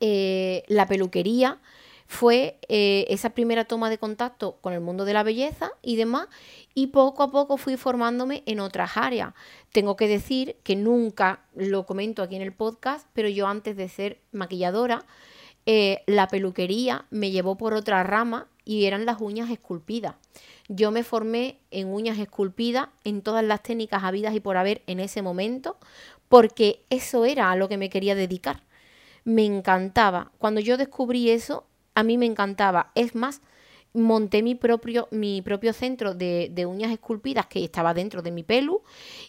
Eh, 0.00 0.64
la 0.66 0.88
peluquería 0.88 1.60
fue 2.08 2.58
eh, 2.68 3.06
esa 3.08 3.30
primera 3.30 3.66
toma 3.66 3.88
de 3.88 3.98
contacto 3.98 4.58
con 4.60 4.72
el 4.72 4.80
mundo 4.80 5.04
de 5.04 5.12
la 5.12 5.22
belleza 5.22 5.70
y 5.80 5.94
demás, 5.94 6.26
y 6.74 6.88
poco 6.88 7.22
a 7.22 7.30
poco 7.30 7.56
fui 7.56 7.76
formándome 7.76 8.42
en 8.46 8.58
otras 8.58 8.96
áreas. 8.96 9.32
Tengo 9.70 9.94
que 9.94 10.08
decir 10.08 10.56
que 10.64 10.74
nunca 10.74 11.44
lo 11.54 11.86
comento 11.86 12.24
aquí 12.24 12.34
en 12.34 12.42
el 12.42 12.52
podcast, 12.52 13.06
pero 13.12 13.28
yo 13.28 13.46
antes 13.46 13.76
de 13.76 13.88
ser 13.88 14.18
maquilladora, 14.32 15.06
eh, 15.66 16.02
la 16.06 16.26
peluquería 16.26 17.06
me 17.10 17.30
llevó 17.30 17.56
por 17.56 17.74
otra 17.74 18.02
rama 18.02 18.48
y 18.64 18.86
eran 18.86 19.06
las 19.06 19.20
uñas 19.20 19.50
esculpidas. 19.50 20.16
Yo 20.68 20.90
me 20.90 21.04
formé 21.04 21.60
en 21.70 21.86
uñas 21.86 22.18
esculpidas 22.18 22.88
en 23.04 23.22
todas 23.22 23.44
las 23.44 23.62
técnicas 23.62 24.02
habidas 24.02 24.34
y 24.34 24.40
por 24.40 24.56
haber 24.56 24.82
en 24.88 24.98
ese 24.98 25.22
momento, 25.22 25.76
porque 26.28 26.84
eso 26.90 27.24
era 27.24 27.50
a 27.50 27.56
lo 27.56 27.68
que 27.68 27.78
me 27.78 27.90
quería 27.90 28.14
dedicar. 28.14 28.62
Me 29.24 29.44
encantaba. 29.44 30.32
Cuando 30.38 30.60
yo 30.60 30.76
descubrí 30.76 31.30
eso, 31.30 31.66
a 31.94 32.02
mí 32.02 32.18
me 32.18 32.26
encantaba. 32.26 32.92
Es 32.94 33.14
más, 33.14 33.40
monté 33.96 34.42
mi 34.42 34.54
propio, 34.54 35.08
mi 35.10 35.42
propio 35.42 35.72
centro 35.72 36.14
de, 36.14 36.66
uñas 36.68 36.92
esculpidas 36.92 37.46
que 37.46 37.64
estaba 37.64 37.94
dentro 37.94 38.22
de 38.22 38.30
mi 38.30 38.42
pelu 38.42 38.82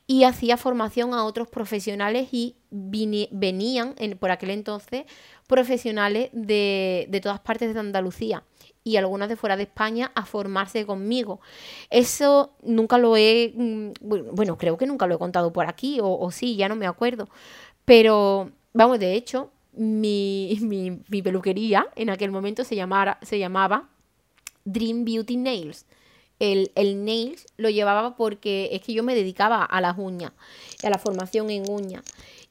y 0.05 0.23
hacía 0.23 0.57
formación 0.57 1.13
a 1.13 1.23
otros 1.23 1.47
profesionales 1.47 2.27
y 2.31 2.55
venían 2.69 3.95
por 4.19 4.31
aquel 4.31 4.51
entonces 4.51 5.05
profesionales 5.47 6.29
de, 6.33 7.07
de 7.09 7.21
todas 7.21 7.39
partes 7.39 7.73
de 7.73 7.79
Andalucía 7.79 8.43
y 8.87 8.95
algunas 8.95 9.27
de 9.27 9.35
fuera 9.35 9.57
de 9.57 9.63
España 9.63 10.11
a 10.15 10.25
formarse 10.25 10.85
conmigo. 10.85 11.41
Eso 11.89 12.53
nunca 12.63 12.97
lo 12.97 13.17
he, 13.17 13.51
mm, 13.53 13.91
bueno, 14.01 14.57
creo 14.57 14.77
que 14.77 14.87
nunca 14.87 15.07
lo 15.07 15.15
he 15.15 15.17
contado 15.19 15.51
por 15.51 15.67
aquí, 15.67 15.99
o, 16.01 16.31
sí, 16.31 16.55
ya 16.55 16.69
no 16.69 16.77
me 16.77 16.87
acuerdo. 16.87 17.27
Pero, 17.83 18.51
vamos, 18.73 18.99
de 18.99 19.15
hecho, 19.15 19.51
mi, 19.73 21.01
peluquería 21.21 21.87
en 21.95 22.09
aquel 22.09 22.31
momento 22.31 22.63
se, 22.63 22.75
llamara, 22.75 23.19
se 23.21 23.39
llamaba 23.39 23.89
Dream 24.63 25.03
Beauty 25.03 25.35
Nails. 25.35 25.85
el, 26.39 26.71
el 26.75 27.03
nails 27.03 27.45
lo 27.57 27.69
llevaba 27.69 28.15
porque 28.15 28.69
es 28.71 28.81
que 28.81 28.93
yo 28.93 29.03
me 29.03 29.15
dedicaba 29.15 29.65
a 29.65 29.81
las 29.81 29.97
uñas, 29.97 30.31
a 30.83 30.89
la 30.89 30.97
formación 30.97 31.49
en 31.49 31.69
uñas. 31.69 32.03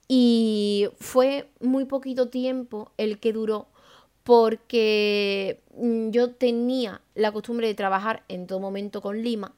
Y 0.08 0.88
fue 1.00 1.48
muy 1.60 1.86
poquito 1.86 2.28
tiempo 2.28 2.92
el 2.98 3.18
que 3.20 3.32
duró 3.32 3.68
porque 4.26 5.62
mm, 5.76 6.10
yo 6.10 6.32
tenía 6.32 7.00
la 7.14 7.30
costumbre 7.30 7.68
de 7.68 7.74
trabajar 7.74 8.24
en 8.26 8.48
todo 8.48 8.58
momento 8.58 9.00
con 9.00 9.22
lima 9.22 9.54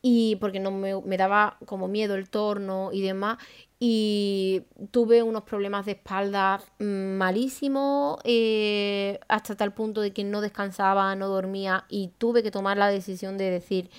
y 0.00 0.36
porque 0.36 0.58
no 0.58 0.70
me, 0.70 0.98
me, 1.02 1.18
daba 1.18 1.58
como 1.66 1.86
miedo 1.86 2.14
el 2.14 2.30
torno 2.30 2.90
y 2.92 3.02
demás 3.02 3.36
y 3.78 4.62
tuve 4.90 5.22
unos 5.22 5.42
problemas 5.42 5.84
de 5.84 5.92
espalda 5.92 6.62
mm, 6.78 7.16
malísimos 7.18 8.18
eh, 8.24 9.20
hasta 9.28 9.54
tal 9.54 9.74
punto 9.74 10.00
de 10.00 10.14
que 10.14 10.24
no 10.24 10.40
descansaba, 10.40 11.14
no 11.14 11.28
dormía 11.28 11.84
y 11.90 12.08
tuve 12.16 12.42
que 12.42 12.50
tomar 12.50 12.78
la 12.78 12.88
decisión 12.88 13.36
de 13.36 13.50
decir 13.50 13.90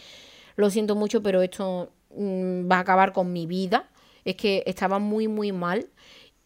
lo 0.55 0.71
siento 0.71 0.95
mucho 0.95 1.21
pero 1.21 1.43
esto 1.43 1.91
mm, 2.15 2.71
va 2.71 2.77
a 2.77 2.79
acabar 2.79 3.13
con 3.13 3.31
mi 3.31 3.45
vida. 3.45 3.87
Es 4.25 4.35
que 4.35 4.63
estaba 4.65 4.97
muy 4.99 5.27
muy 5.27 5.51
mal 5.51 5.87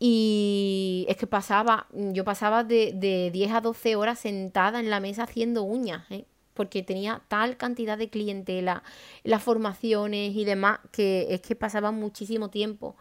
y 0.04 1.06
es 1.10 1.16
que 1.16 1.28
pasaba, 1.28 1.86
yo 1.94 2.24
pasaba 2.24 2.64
de, 2.64 2.92
de 2.92 3.30
10 3.30 3.52
a 3.52 3.62
12 3.62 3.96
horas 3.96 4.18
sentada 4.18 4.80
en 4.80 4.90
la 4.90 5.00
mesa 5.00 5.26
haciendo 5.26 5.62
uñas, 5.62 6.10
¿eh? 6.10 6.26
porque 6.56 6.82
tenía 6.82 7.22
tal 7.28 7.56
cantidad 7.56 8.00
de 8.00 8.10
clientela, 8.10 8.82
las 9.24 9.44
formaciones 9.44 10.36
y 10.36 10.44
demás, 10.44 10.80
que 10.92 11.28
es 11.30 11.42
que 11.42 11.56
pasaba 11.56 11.92
muchísimo 11.92 12.50
tiempo. 12.50 12.96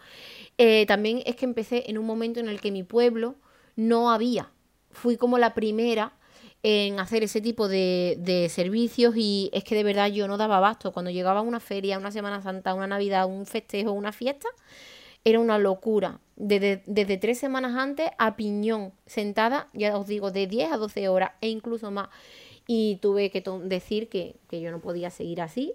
Eh, 0.59 0.85
también 0.85 1.23
es 1.25 1.37
que 1.37 1.47
empecé 1.47 1.85
en 1.89 1.97
un 1.97 2.05
momento 2.05 2.39
en 2.39 2.51
el 2.51 2.61
que 2.61 2.71
mi 2.71 2.83
pueblo 2.83 3.37
no 3.77 4.11
había. 4.11 4.51
Fui 4.91 5.17
como 5.17 5.39
la 5.39 5.55
primera 5.55 6.13
en 6.63 7.01
hacer 7.01 7.23
ese 7.23 7.41
tipo 7.41 7.67
de, 7.67 8.17
de, 8.19 8.51
servicios 8.51 9.15
y 9.17 9.49
es 9.55 9.65
que 9.65 9.75
de 9.75 9.85
verdad 9.85 10.09
yo 10.09 10.29
no 10.29 10.37
daba 10.37 10.59
abasto. 10.59 10.93
Cuando 10.93 11.11
llegaba 11.11 11.41
una 11.41 11.61
feria, 11.61 11.97
una 11.97 12.11
Semana 12.11 12.43
Santa, 12.43 12.75
una 12.75 12.87
Navidad, 12.87 13.27
un 13.27 13.47
festejo, 13.47 13.93
una 13.93 14.13
fiesta, 14.13 14.49
era 15.25 15.41
una 15.41 15.59
locura. 15.59 16.21
Desde, 16.43 16.83
desde, 16.87 17.19
tres 17.19 17.39
semanas 17.39 17.77
antes 17.77 18.11
a 18.17 18.35
piñón, 18.35 18.93
sentada, 19.05 19.69
ya 19.75 19.97
os 19.99 20.07
digo, 20.07 20.31
de 20.31 20.47
10 20.47 20.73
a 20.73 20.77
12 20.79 21.09
horas 21.09 21.33
e 21.43 21.49
incluso 21.49 21.91
más. 21.91 22.09
Y 22.67 22.97
tuve 23.03 23.31
que 23.31 23.43
decir 23.65 24.09
que, 24.09 24.37
que 24.49 24.61
yo 24.61 24.71
no 24.71 24.81
podía 24.81 25.11
seguir 25.11 25.43
así. 25.43 25.75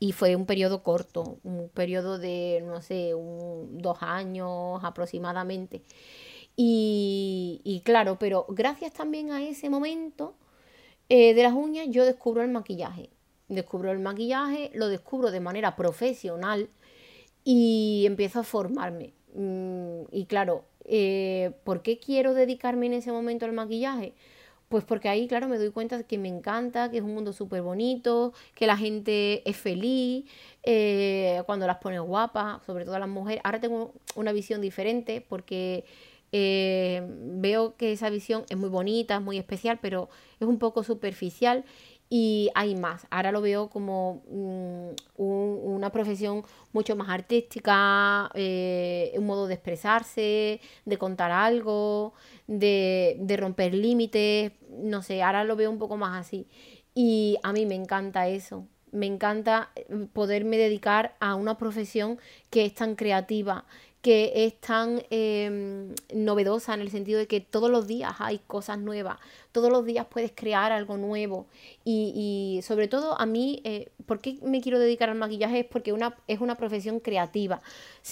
Y 0.00 0.12
fue 0.12 0.36
un 0.36 0.44
periodo 0.44 0.82
corto, 0.82 1.38
un 1.44 1.70
periodo 1.70 2.18
de, 2.18 2.62
no 2.66 2.82
sé, 2.82 3.14
un, 3.14 3.78
dos 3.78 3.98
años 4.02 4.80
aproximadamente. 4.82 5.82
Y, 6.56 7.62
y, 7.64 7.80
claro, 7.80 8.18
pero 8.18 8.44
gracias 8.48 8.92
también 8.92 9.32
a 9.32 9.42
ese 9.42 9.70
momento 9.70 10.34
eh, 11.08 11.34
de 11.34 11.42
las 11.42 11.54
uñas, 11.54 11.86
yo 11.90 12.04
descubro 12.04 12.42
el 12.42 12.50
maquillaje. 12.50 13.10
Descubro 13.48 13.92
el 13.92 14.00
maquillaje, 14.00 14.70
lo 14.74 14.88
descubro 14.88 15.30
de 15.30 15.40
manera 15.40 15.76
profesional 15.76 16.68
y 17.44 18.04
empiezo 18.06 18.40
a 18.40 18.44
formarme. 18.44 19.12
Mm, 19.34 20.04
y 20.12 20.26
claro, 20.26 20.64
eh, 20.84 21.52
¿por 21.64 21.82
qué 21.82 21.98
quiero 21.98 22.34
dedicarme 22.34 22.86
en 22.86 22.94
ese 22.94 23.12
momento 23.12 23.44
al 23.46 23.52
maquillaje? 23.52 24.14
Pues 24.68 24.84
porque 24.84 25.08
ahí, 25.08 25.28
claro, 25.28 25.48
me 25.48 25.58
doy 25.58 25.70
cuenta 25.70 26.02
que 26.04 26.18
me 26.18 26.28
encanta, 26.28 26.90
que 26.90 26.98
es 26.98 27.02
un 27.04 27.14
mundo 27.14 27.32
súper 27.32 27.62
bonito, 27.62 28.32
que 28.54 28.66
la 28.66 28.76
gente 28.76 29.48
es 29.48 29.56
feliz 29.56 30.24
eh, 30.64 31.42
cuando 31.46 31.66
las 31.66 31.78
pone 31.78 31.98
guapas, 32.00 32.62
sobre 32.64 32.84
todo 32.84 32.98
las 32.98 33.08
mujeres. 33.08 33.40
Ahora 33.44 33.60
tengo 33.60 33.92
una 34.16 34.32
visión 34.32 34.60
diferente 34.60 35.20
porque 35.20 35.84
eh, 36.32 37.02
veo 37.08 37.76
que 37.76 37.92
esa 37.92 38.10
visión 38.10 38.44
es 38.48 38.56
muy 38.56 38.68
bonita, 38.68 39.16
es 39.16 39.22
muy 39.22 39.38
especial, 39.38 39.78
pero 39.80 40.08
es 40.40 40.48
un 40.48 40.58
poco 40.58 40.82
superficial 40.82 41.64
y 42.16 42.48
hay 42.54 42.76
más. 42.76 43.08
Ahora 43.10 43.32
lo 43.32 43.40
veo 43.40 43.68
como 43.70 44.22
mm, 44.30 44.90
una 45.16 45.90
profesión 45.90 46.44
mucho 46.72 46.94
más 46.94 47.08
artística, 47.08 48.30
eh, 48.34 49.12
un 49.16 49.26
modo 49.26 49.48
de 49.48 49.54
expresarse, 49.54 50.60
de 50.84 50.96
contar 50.96 51.32
algo, 51.32 52.14
de, 52.46 53.16
de 53.18 53.36
romper 53.36 53.74
límites, 53.74 54.52
no 54.70 55.02
sé, 55.02 55.24
ahora 55.24 55.42
lo 55.42 55.56
veo 55.56 55.68
un 55.72 55.78
poco 55.78 55.96
más 55.96 56.24
así. 56.24 56.46
Y 56.94 57.36
a 57.42 57.52
mí 57.52 57.66
me 57.66 57.74
encanta 57.74 58.28
eso, 58.28 58.68
me 58.92 59.06
encanta 59.06 59.70
eh, 59.74 60.06
poderme 60.12 60.56
dedicar 60.56 61.16
a 61.18 61.34
una 61.34 61.58
profesión 61.58 62.20
que 62.48 62.64
es 62.64 62.74
tan 62.74 62.94
creativa, 62.94 63.64
que 64.04 64.44
es 64.44 64.60
tan 64.60 65.02
eh, 65.08 65.94
novedosa 66.12 66.74
en 66.74 66.82
el 66.82 66.90
sentido 66.90 67.18
de 67.18 67.26
que 67.26 67.40
todos 67.40 67.70
los 67.70 67.86
días 67.86 68.12
hay 68.18 68.38
cosas 68.38 68.78
nuevas, 68.78 69.16
todos 69.50 69.72
los 69.72 69.86
días 69.86 70.06
puedes 70.10 70.30
crear 70.34 70.72
algo 70.72 70.98
nuevo 70.98 71.46
y, 71.86 72.12
y 72.14 72.60
sobre 72.60 72.86
todo 72.86 73.18
a 73.18 73.24
mí, 73.24 73.62
eh, 73.64 73.88
¿por 74.04 74.20
qué 74.20 74.38
me 74.42 74.60
quiero 74.60 74.78
dedicar 74.78 75.08
al 75.08 75.16
maquillaje? 75.16 75.60
Es 75.60 75.64
porque 75.64 75.94
una, 75.94 76.14
es 76.28 76.42
una 76.42 76.56
profesión 76.56 77.00
creativa. 77.00 77.62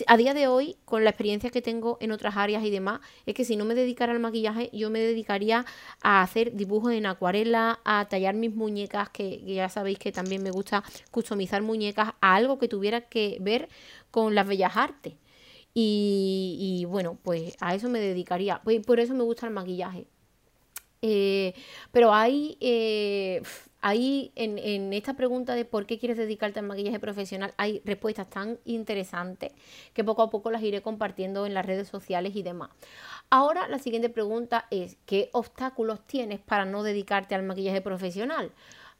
A 0.06 0.16
día 0.16 0.32
de 0.32 0.46
hoy, 0.46 0.76
con 0.86 1.04
la 1.04 1.10
experiencia 1.10 1.50
que 1.50 1.60
tengo 1.60 1.98
en 2.00 2.10
otras 2.10 2.38
áreas 2.38 2.64
y 2.64 2.70
demás, 2.70 3.02
es 3.26 3.34
que 3.34 3.44
si 3.44 3.56
no 3.56 3.66
me 3.66 3.74
dedicara 3.74 4.14
al 4.14 4.18
maquillaje, 4.20 4.70
yo 4.72 4.88
me 4.88 4.98
dedicaría 4.98 5.66
a 6.00 6.22
hacer 6.22 6.54
dibujos 6.54 6.94
en 6.94 7.04
acuarela, 7.04 7.80
a 7.84 8.08
tallar 8.08 8.34
mis 8.34 8.54
muñecas, 8.54 9.10
que, 9.10 9.44
que 9.44 9.56
ya 9.56 9.68
sabéis 9.68 9.98
que 9.98 10.10
también 10.10 10.42
me 10.42 10.50
gusta 10.50 10.84
customizar 11.10 11.60
muñecas, 11.60 12.14
a 12.22 12.34
algo 12.34 12.58
que 12.58 12.68
tuviera 12.68 13.02
que 13.02 13.36
ver 13.42 13.68
con 14.10 14.34
las 14.34 14.46
bellas 14.46 14.74
artes. 14.74 15.12
Y, 15.74 16.84
bueno, 16.88 17.18
pues 17.22 17.56
a 17.60 17.74
eso 17.74 17.88
me 17.88 18.00
dedicaría. 18.00 18.60
Pues 18.62 18.84
por 18.84 19.00
eso 19.00 19.14
me 19.14 19.22
gusta 19.22 19.46
el 19.46 19.52
maquillaje. 19.52 20.06
Eh, 21.04 21.54
pero 21.90 22.14
hay, 22.14 22.56
eh, 22.60 23.42
en, 23.82 24.58
en, 24.58 24.92
esta 24.92 25.14
pregunta 25.14 25.54
de 25.54 25.64
por 25.64 25.84
qué 25.86 25.98
quieres 25.98 26.16
dedicarte 26.16 26.60
al 26.60 26.66
maquillaje 26.66 27.00
profesional, 27.00 27.52
hay 27.56 27.82
respuestas 27.84 28.30
tan 28.30 28.60
interesantes 28.64 29.52
que 29.94 30.04
poco 30.04 30.22
a 30.22 30.30
poco 30.30 30.52
las 30.52 30.62
iré 30.62 30.80
compartiendo 30.80 31.44
en 31.44 31.54
las 31.54 31.66
redes 31.66 31.88
sociales 31.88 32.36
y 32.36 32.44
demás. 32.44 32.70
Ahora 33.30 33.66
la 33.66 33.80
siguiente 33.80 34.10
pregunta 34.10 34.66
es, 34.70 34.96
¿qué 35.06 35.30
obstáculos 35.32 36.06
tienes 36.06 36.38
para 36.38 36.66
no 36.66 36.84
dedicarte 36.84 37.34
al 37.34 37.42
maquillaje 37.42 37.80
profesional? 37.80 38.52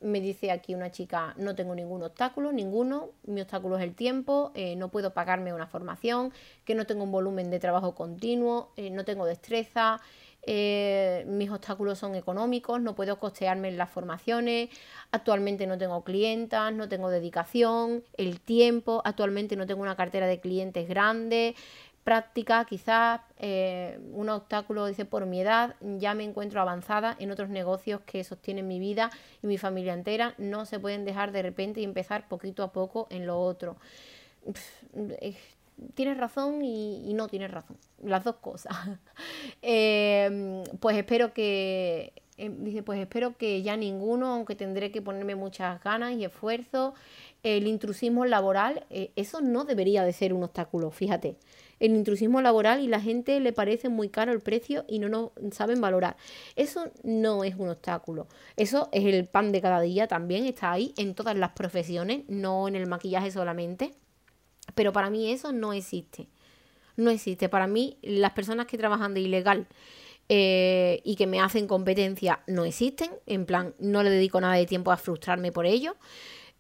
Me 0.03 0.21
dice 0.21 0.51
aquí 0.51 0.75
una 0.75 0.91
chica, 0.91 1.35
no 1.39 1.55
tengo 1.55 1.75
ningún 1.75 2.03
obstáculo, 2.03 2.51
ninguno, 2.53 3.11
mi 3.25 3.41
obstáculo 3.41 3.79
es 3.79 3.85
el 3.85 3.95
tiempo, 3.95 4.51
eh, 4.55 4.75
no 4.77 4.89
puedo 4.89 5.15
pagarme 5.15 5.55
una 5.55 5.67
formación, 5.67 6.33
que 6.65 6.75
no 6.75 6.87
tengo 6.87 7.05
un 7.05 7.13
volumen 7.13 7.51
de 7.51 7.61
trabajo 7.61 7.95
continuo, 7.95 8.73
eh, 8.77 8.91
no 8.91 9.05
tengo 9.05 9.27
destreza, 9.27 10.01
eh, 10.45 11.25
mis 11.29 11.51
obstáculos 11.51 12.01
son 12.01 12.17
económicos, 12.17 12.81
no 12.81 12.97
puedo 12.97 13.21
costearme 13.21 13.71
las 13.71 13.91
formaciones, 13.91 14.71
actualmente 15.13 15.69
no 15.69 15.79
tengo 15.79 16.03
clientas, 16.03 16.73
no 16.73 16.89
tengo 16.89 17.11
dedicación, 17.11 18.03
el 18.17 18.41
tiempo, 18.41 19.03
actualmente 19.05 19.55
no 19.55 19.67
tengo 19.67 19.83
una 19.83 19.95
cartera 19.95 20.27
de 20.27 20.41
clientes 20.41 20.89
grande, 20.89 21.55
práctica, 22.05 22.65
quizás 22.65 23.21
eh, 23.39 23.99
un 24.13 24.29
obstáculo, 24.29 24.87
dice, 24.87 25.05
por 25.05 25.27
mi 25.27 25.41
edad, 25.41 25.77
ya 25.81 26.15
me 26.15 26.25
encuentro 26.25 26.61
avanzada 26.61 27.17
en 27.19 27.31
otros 27.31 27.49
negocios 27.49 28.01
que 28.03 28.25
sostienen 28.25 28.67
mi 28.67 28.81
vida 28.81 29.11
y 29.43 29.47
mi 29.47 29.59
familia 29.59 29.95
entera, 29.95 30.35
no 30.39 30.67
se 30.67 30.81
pueden 30.81 31.05
dejar 31.05 31.33
de 31.33 31.43
repente 31.43 31.81
y 31.81 31.85
empezar 31.85 32.29
poquito 32.29 32.63
a 32.65 32.73
poco 32.73 33.07
en 33.11 33.27
lo 33.27 33.41
otro. 33.41 33.77
tienes 35.95 36.19
razón 36.19 36.65
y, 36.65 37.13
no 37.15 37.29
tienes 37.29 37.51
razón, 37.51 37.77
las 38.03 38.25
dos 38.25 38.37
cosas. 38.37 38.75
Em, 39.63 40.65
pues 40.81 40.97
espero 40.97 41.33
que, 41.33 42.13
em, 42.37 42.65
dice, 42.65 42.83
pues 42.83 42.99
espero 42.99 43.37
que 43.37 43.63
ya 43.63 43.77
ninguno, 43.77 44.33
aunque 44.35 44.57
tendré 44.57 44.91
que 44.91 45.03
ponerme 45.03 45.37
muchas 45.37 45.83
ganas 45.83 46.13
y 46.15 46.25
esfuerzo, 46.25 46.95
el 47.45 47.67
intrusismo 47.67 48.25
laboral, 48.25 48.85
eh, 48.91 49.13
eso 49.17 49.41
no 49.41 49.65
debería 49.65 50.05
de 50.05 50.13
ser 50.13 50.33
un 50.33 50.43
obstáculo, 50.45 50.91
fíjate 50.91 51.37
el 51.83 51.97
intrusismo 51.97 52.41
laboral 52.41 52.81
y 52.81 52.87
la 52.87 53.01
gente 53.01 53.41
le 53.41 53.53
parece 53.53 53.89
muy 53.89 54.09
caro 54.09 54.33
el 54.33 54.41
precio 54.41 54.85
y 54.89 55.01
no 55.01 55.09
nos 55.09 55.31
saben 55.51 55.81
valorar. 55.81 56.17
Eso 56.55 56.93
no 57.03 57.43
es 57.43 57.57
un 57.57 57.71
obstáculo. 57.71 58.29
Eso 58.57 58.89
es 58.93 59.05
el 59.05 59.27
pan 59.27 59.51
de 59.51 59.61
cada 59.61 59.81
día 59.81 60.07
también, 60.07 60.47
está 60.47 60.71
ahí 60.71 60.95
en 60.97 61.17
todas 61.17 61.37
las 61.37 61.51
profesiones, 61.51 62.23
no 62.29 62.69
en 62.69 62.77
el 62.77 62.87
maquillaje 62.87 63.33
solamente. 63.33 63.95
Pero 64.77 64.93
para 64.93 65.11
mí 65.11 65.33
eso 65.33 65.53
no 65.53 65.73
existe. 65.73 66.29
No 66.97 67.11
existe. 67.11 67.49
Para 67.49 67.67
mí 67.67 67.99
las 68.01 68.31
personas 68.31 68.67
que 68.67 68.79
trabajan 68.79 69.13
de 69.13 69.21
ilegal 69.21 69.67
eh, 70.29 71.01
y 71.05 71.17
que 71.17 71.27
me 71.27 71.41
hacen 71.41 71.67
competencia 71.67 72.45
no 72.47 72.65
existen. 72.65 73.11
En 73.27 73.45
plan, 73.45 73.75
no 73.81 74.05
le 74.05 74.11
dedico 74.11 74.41
nada 74.41 74.55
de 74.55 74.67
tiempo 74.67 74.93
a 74.93 74.97
frustrarme 74.97 75.51
por 75.51 75.67
ello. 75.67 75.97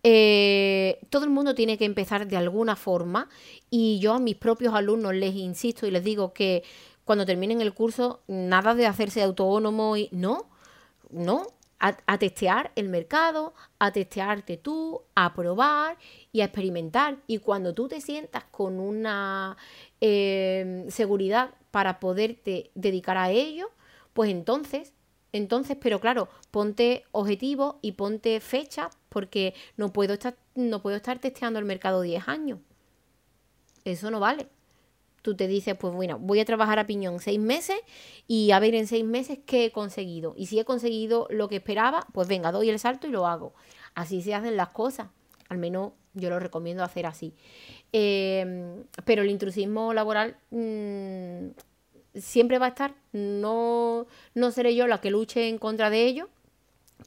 Eh, 0.04 0.98
todo 1.10 1.24
el 1.24 1.30
mundo 1.30 1.54
tiene 1.54 1.78
que 1.78 1.84
empezar 1.84 2.26
de 2.26 2.36
alguna 2.36 2.74
forma 2.74 3.28
y 3.70 4.00
yo 4.00 4.14
a 4.14 4.18
mis 4.18 4.34
propios 4.34 4.74
alumnos 4.74 5.14
les 5.14 5.34
insisto 5.34 5.86
y 5.86 5.92
les 5.92 6.02
digo 6.02 6.32
que 6.32 6.64
cuando 7.04 7.24
terminen 7.24 7.60
el 7.60 7.72
curso 7.72 8.20
nada 8.26 8.74
de 8.74 8.86
hacerse 8.86 9.22
autónomo 9.22 9.96
y 9.96 10.08
no, 10.10 10.50
no, 11.10 11.46
a, 11.78 12.18
testear 12.18 12.70
el 12.76 12.88
mercado, 12.88 13.54
a 13.80 13.90
testearte 13.90 14.56
tú, 14.56 15.02
a 15.16 15.34
probar 15.34 15.98
y 16.30 16.40
a 16.40 16.44
experimentar. 16.44 17.18
Y 17.26 17.38
cuando 17.38 17.74
tú 17.74 17.88
te 17.88 18.00
sientas 18.00 18.44
con 18.44 18.78
una 18.78 19.56
eh, 20.00 20.84
seguridad 20.88 21.50
para 21.72 21.98
poderte 21.98 22.70
dedicar 22.74 23.18
a 23.18 23.30
ello, 23.30 23.70
pues 24.12 24.30
entonces 24.30 24.92
Entonces, 25.32 25.76
pero 25.80 26.00
claro, 26.00 26.28
ponte 26.50 27.04
objetivos 27.12 27.76
y 27.80 27.92
ponte 27.92 28.38
fecha 28.40 28.90
porque 29.08 29.54
no 29.76 29.92
puedo 29.92 30.14
estar, 30.14 30.36
no 30.54 30.82
puedo 30.82 30.96
estar 30.96 31.18
testeando 31.18 31.58
el 31.58 31.64
mercado 31.64 32.02
10 32.02 32.28
años. 32.28 32.58
Eso 33.84 34.10
no 34.10 34.20
vale. 34.20 34.48
Tú 35.22 35.36
te 35.36 35.46
dices, 35.46 35.76
pues 35.76 35.94
bueno, 35.94 36.18
voy 36.18 36.40
a 36.40 36.44
trabajar 36.44 36.80
a 36.80 36.86
piñón 36.86 37.20
seis 37.20 37.38
meses 37.38 37.76
y 38.26 38.50
a 38.50 38.58
ver 38.58 38.74
en 38.74 38.88
seis 38.88 39.04
meses 39.04 39.38
qué 39.46 39.66
he 39.66 39.70
conseguido. 39.70 40.34
Y 40.36 40.46
si 40.46 40.58
he 40.58 40.64
conseguido 40.64 41.28
lo 41.30 41.48
que 41.48 41.56
esperaba, 41.56 42.06
pues 42.12 42.26
venga, 42.26 42.50
doy 42.50 42.70
el 42.70 42.80
salto 42.80 43.06
y 43.06 43.10
lo 43.10 43.26
hago. 43.26 43.54
Así 43.94 44.20
se 44.20 44.34
hacen 44.34 44.56
las 44.56 44.70
cosas. 44.70 45.08
Al 45.48 45.58
menos 45.58 45.92
yo 46.14 46.28
lo 46.28 46.40
recomiendo 46.40 46.82
hacer 46.82 47.06
así. 47.06 47.34
Em, 47.92 48.84
pero 49.04 49.22
el 49.22 49.30
intrusismo 49.30 49.94
laboral 49.94 50.36
mm, 50.50 51.50
siempre 52.14 52.58
va 52.58 52.66
a 52.66 52.70
estar. 52.70 52.94
No, 53.12 54.06
no 54.34 54.50
seré 54.50 54.74
yo 54.74 54.86
la 54.86 55.00
que 55.00 55.10
luche 55.10 55.48
en 55.48 55.58
contra 55.58 55.90
de 55.90 56.06
ello, 56.06 56.28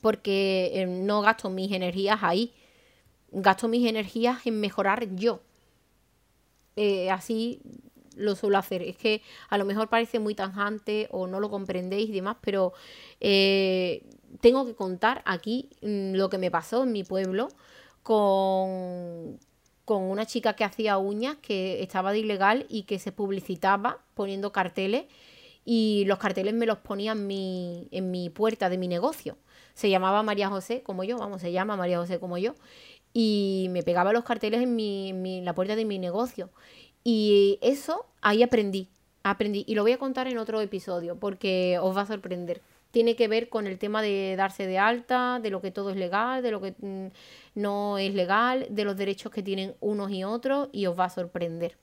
porque 0.01 0.71
em, 0.73 1.05
no 1.05 1.21
gasto 1.21 1.49
mis 1.49 1.71
energías 1.71 2.19
ahí. 2.21 2.53
Gasto 3.31 3.67
mis 3.67 3.87
energías 3.87 4.45
en 4.45 4.59
mejorar 4.59 5.15
yo. 5.15 5.41
Eh, 6.75 7.09
así 7.09 7.61
lo 8.15 8.35
suelo 8.35 8.57
hacer. 8.57 8.81
Es 8.81 8.97
que 8.97 9.21
a 9.49 9.57
lo 9.57 9.65
mejor 9.65 9.89
parece 9.89 10.19
muy 10.19 10.35
tanjante 10.35 11.07
o 11.11 11.27
no 11.27 11.39
lo 11.39 11.49
comprendéis 11.49 12.09
y 12.09 12.13
demás, 12.13 12.37
pero 12.41 12.73
eh, 13.19 14.03
tengo 14.41 14.65
que 14.65 14.75
contar 14.75 15.21
aquí 15.25 15.69
mm, 15.81 16.15
lo 16.15 16.29
que 16.29 16.37
me 16.37 16.51
pasó 16.51 16.83
en 16.83 16.91
mi 16.91 17.03
pueblo 17.03 17.49
con, 18.03 19.39
con 19.85 20.03
una 20.03 20.25
chica 20.25 20.53
que 20.53 20.63
hacía 20.63 20.97
uñas, 20.97 21.37
que 21.37 21.81
estaba 21.81 22.11
de 22.11 22.19
ilegal 22.19 22.65
y 22.69 22.83
que 22.83 22.99
se 22.99 23.11
publicitaba 23.11 23.99
poniendo 24.15 24.51
carteles 24.51 25.05
y 25.65 26.03
los 26.05 26.19
carteles 26.19 26.53
me 26.53 26.67
los 26.67 26.77
ponía 26.77 27.13
en 27.13 27.25
mi, 27.25 27.87
en 27.91 28.11
mi 28.11 28.29
puerta 28.29 28.69
de 28.69 28.77
mi 28.77 28.87
negocio. 28.87 29.37
Se 29.73 29.89
llamaba 29.89 30.21
María 30.23 30.47
José 30.47 30.83
como 30.83 31.03
yo, 31.03 31.17
vamos, 31.17 31.41
se 31.41 31.51
llama 31.51 31.75
María 31.75 31.97
José 31.97 32.19
como 32.19 32.37
yo. 32.37 32.53
Y 33.13 33.67
me 33.71 33.81
pegaba 33.81 34.13
los 34.13 34.23
carteles 34.23 34.61
en, 34.61 34.75
mi, 34.75 35.09
en 35.09 35.45
la 35.45 35.55
puerta 35.55 35.75
de 35.75 35.85
mi 35.85 35.97
negocio. 35.97 36.51
Y 37.03 37.57
eso 37.61 38.05
ahí 38.21 38.43
aprendí, 38.43 38.89
aprendí. 39.23 39.63
Y 39.67 39.75
lo 39.75 39.81
voy 39.81 39.93
a 39.93 39.97
contar 39.97 40.27
en 40.27 40.37
otro 40.37 40.61
episodio 40.61 41.17
porque 41.19 41.79
os 41.81 41.95
va 41.95 42.01
a 42.01 42.05
sorprender. 42.05 42.61
Tiene 42.95 43.17
que 43.17 43.27
ver 43.27 43.49
con 43.49 43.67
el 43.67 43.77
tema 43.77 44.01
de 44.01 44.35
darse 44.37 44.67
de 44.67 44.77
alta, 44.77 45.41
de 45.41 45.49
lo 45.49 45.59
que 45.59 45.69
todo 45.69 45.89
es 45.89 45.97
legal, 45.97 46.41
de 46.41 46.51
lo 46.51 46.61
que 46.61 46.75
mm, 46.79 47.07
no 47.55 47.97
es 47.97 48.13
legal, 48.13 48.67
de 48.69 48.85
los 48.85 48.95
derechos 48.95 49.33
que 49.33 49.43
tienen 49.43 49.75
unos 49.81 50.11
y 50.11 50.23
otros 50.23 50.69
y 50.71 50.85
os 50.85 50.97
va 50.97 51.03
a 51.03 51.09
sorprender. 51.09 51.75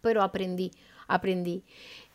Pero 0.00 0.22
aprendí, 0.22 0.70
aprendí. 1.08 1.64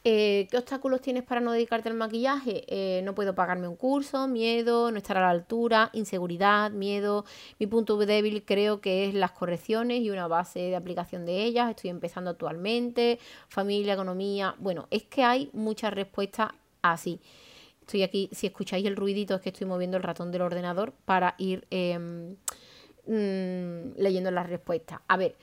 Eh, 0.06 0.48
¿Qué 0.50 0.58
obstáculos 0.58 1.02
tienes 1.02 1.24
para 1.24 1.41
no 1.41 1.52
dedicarte 1.52 1.89
al 1.89 1.96
maquillaje? 1.96 2.63
Eh, 2.67 3.02
no 3.04 3.13
puedo 3.13 3.36
pagarme 3.36 3.67
un 3.67 3.76
curso, 3.76 4.26
miedo, 4.30 4.89
no 4.89 4.98
estar 5.00 5.17
a 5.17 5.22
la 5.24 5.30
altura, 5.32 5.89
inseguridad, 5.91 6.72
miedo. 6.72 7.26
Mi 7.60 7.67
punto 7.67 7.98
débil 7.98 8.46
creo 8.46 8.80
que 8.80 9.10
es 9.10 9.15
las 9.15 9.32
correcciones 9.32 10.00
y 10.00 10.12
una 10.12 10.30
base 10.30 10.60
de 10.60 10.78
aplicación 10.78 11.26
de 11.26 11.43
ellas. 11.43 11.72
Estoy 11.72 11.89
empezando 11.89 12.32
actualmente. 12.32 13.20
Familia, 13.50 13.96
economía. 13.96 14.56
Bueno, 14.60 14.88
es 14.91 15.04
que 15.04 15.24
hay 15.24 15.50
muchas 15.52 15.91
respuestas 15.93 16.52
así. 16.82 17.20
Estoy 17.88 18.04
aquí, 18.04 18.30
si 18.34 18.47
escucháis 18.47 18.86
el 18.86 18.97
ruidito 18.97 19.36
es 19.36 19.41
que 19.41 19.50
estoy 19.50 19.65
moviendo 19.65 19.95
el 19.95 20.04
ratón 20.04 20.30
del 20.30 20.41
ordenador 20.41 20.91
para 21.06 21.36
ir 21.38 21.65
em, 21.69 22.36
mm, 23.06 23.93
leyendo 23.97 24.30
las 24.30 24.50
respuestas. 24.50 25.00
A 25.08 25.15
ver, 25.15 25.36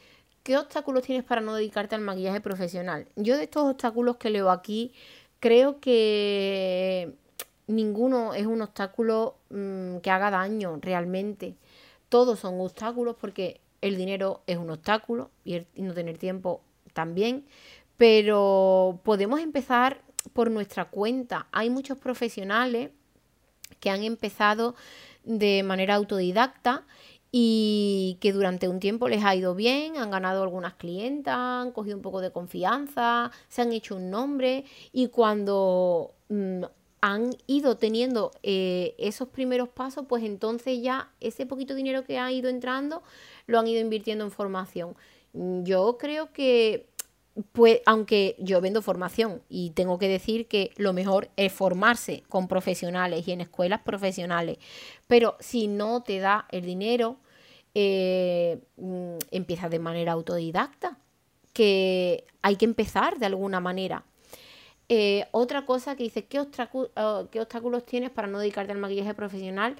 ¿Qué 0.45 0.59
obstáculos 0.59 1.05
tienes 1.05 1.25
para 1.25 1.41
no 1.41 1.55
dedicarte 1.55 1.95
al 1.95 2.03
maquillaje 2.03 2.43
profesional? 2.43 3.07
Yo 3.17 3.39
de 3.39 3.45
estos 3.45 3.65
obstáculos 3.65 4.19
que 4.19 4.29
leo 4.29 4.51
aquí, 4.51 4.93
creo 5.41 5.81
que 5.81 7.15
ninguno 7.67 8.35
es 8.35 8.45
un 8.45 8.61
obstáculo 8.61 9.37
mm, 9.49 9.99
que 10.01 10.11
haga 10.11 10.31
daño 10.31 10.79
realmente. 10.83 11.57
Todos 12.11 12.41
son 12.41 12.61
obstáculos 12.61 13.17
porque 13.19 13.63
el 13.81 13.97
dinero 13.97 14.43
es 14.47 14.59
un 14.59 14.69
obstáculo 14.69 15.31
y, 15.47 15.57
y 15.75 15.81
no 15.81 15.95
tener 15.95 16.19
tiempo 16.19 16.61
también. 16.93 17.47
Pero 17.97 19.01
podemos 19.03 19.41
empezar 19.41 20.04
por 20.33 20.51
nuestra 20.51 20.87
cuenta. 20.87 21.47
Hay 21.53 21.71
muchos 21.71 21.99
profesionales 21.99 22.91
que 23.81 23.91
han 23.91 24.03
empezado 24.03 24.75
de 25.25 25.63
manera 25.63 25.95
autodidacta 25.95 26.85
y 27.37 28.17
que 28.21 28.33
durante 28.33 28.69
un 28.69 28.79
tiempo 28.79 29.09
les 29.09 29.25
ha 29.25 29.35
ido 29.35 29.55
bien, 29.57 29.97
han 29.97 30.11
ganado 30.11 30.45
algunas 30.45 30.75
clientas, 30.75 31.35
han 31.37 31.73
cogido 31.73 31.97
un 31.97 32.03
poco 32.03 32.21
de 32.21 32.31
confianza, 32.31 33.33
se 33.49 33.63
han 33.63 33.73
hecho 33.73 33.97
un 33.97 34.09
nombre 34.09 34.65
y 34.93 35.09
cuando 35.09 36.15
mm, 36.29 36.63
han 37.01 37.37
ido 37.49 37.77
teniendo 37.77 38.31
eh, 38.45 38.95
esos 38.99 39.29
primeros 39.29 39.69
pasos, 39.69 40.07
pues 40.09 40.23
entonces 40.23 40.81
ya 40.81 41.11
ese 41.21 41.45
poquito 41.45 41.75
dinero 41.75 42.05
que 42.05 42.19
ha 42.19 42.31
ido 42.31 42.49
entrando 42.49 43.03
lo 43.47 43.59
han 43.59 43.67
ido 43.67 43.81
invirtiendo 43.81 44.25
en 44.25 44.31
formación. 44.31 44.95
Yo 45.33 45.99
creo 45.99 46.33
que 46.33 46.87
pues 47.53 47.81
aunque 47.87 48.37
yo 48.39 48.61
vendo 48.61 48.81
formación 48.83 49.43
y 49.49 49.71
tengo 49.71 49.99
que 49.99 50.09
decir 50.09 50.47
que 50.47 50.71
lo 50.77 50.93
mejor 50.93 51.31
es 51.37 51.53
formarse 51.53 52.23
con 52.29 52.47
profesionales 52.47 53.27
y 53.27 53.33
en 53.33 53.41
escuelas 53.41 53.81
profesionales, 53.81 54.59
pero 55.09 55.37
si 55.41 55.67
no 55.67 56.03
te 56.03 56.21
da 56.21 56.47
el 56.51 56.65
dinero, 56.65 57.19
eh, 57.75 58.61
mm, 58.77 59.17
empieza 59.33 59.69
de 59.69 59.81
manera 59.81 60.13
autodidacta, 60.13 60.97
que 61.53 62.25
hay 62.43 62.57
que 62.57 62.65
empezar 62.65 63.19
de 63.19 63.27
alguna 63.27 63.61
manera. 63.61 64.05
Eh, 64.89 65.27
otra 65.33 65.65
cosa 65.67 65.97
que 65.97 66.05
dice, 66.05 66.27
¿qué, 66.27 66.41
oh, 66.41 67.29
¿qué, 67.31 67.41
obstáculos 67.41 67.87
tienes 67.87 68.11
para 68.11 68.29
no 68.29 68.39
dedicarte 68.39 68.73
al 68.73 68.79
maquillaje 68.79 69.15
profesional? 69.15 69.77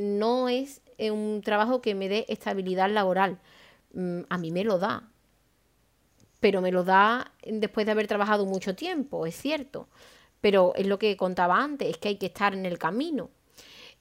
No 0.00 0.48
es 0.48 0.80
eh, 0.98 1.10
un 1.10 1.42
trabajo 1.44 1.82
que 1.82 1.94
me 1.94 2.08
dé 2.08 2.24
estabilidad 2.28 2.90
laboral. 2.90 3.38
Mm, 3.94 4.22
a 4.28 4.38
mí 4.38 4.50
me 4.50 4.64
lo 4.64 4.78
da, 4.78 5.11
pero 6.42 6.60
me 6.60 6.72
lo 6.72 6.82
da 6.82 7.32
después 7.46 7.86
de 7.86 7.92
haber 7.92 8.08
trabajado 8.08 8.46
mucho 8.46 8.74
tiempo, 8.74 9.26
es 9.26 9.36
cierto. 9.36 9.86
Pero 10.40 10.72
es 10.74 10.88
lo 10.88 10.98
que 10.98 11.16
contaba 11.16 11.62
antes, 11.62 11.88
es 11.88 11.98
que 11.98 12.08
hay 12.08 12.16
que 12.16 12.26
estar 12.26 12.52
en 12.52 12.66
el 12.66 12.78
camino. 12.78 13.30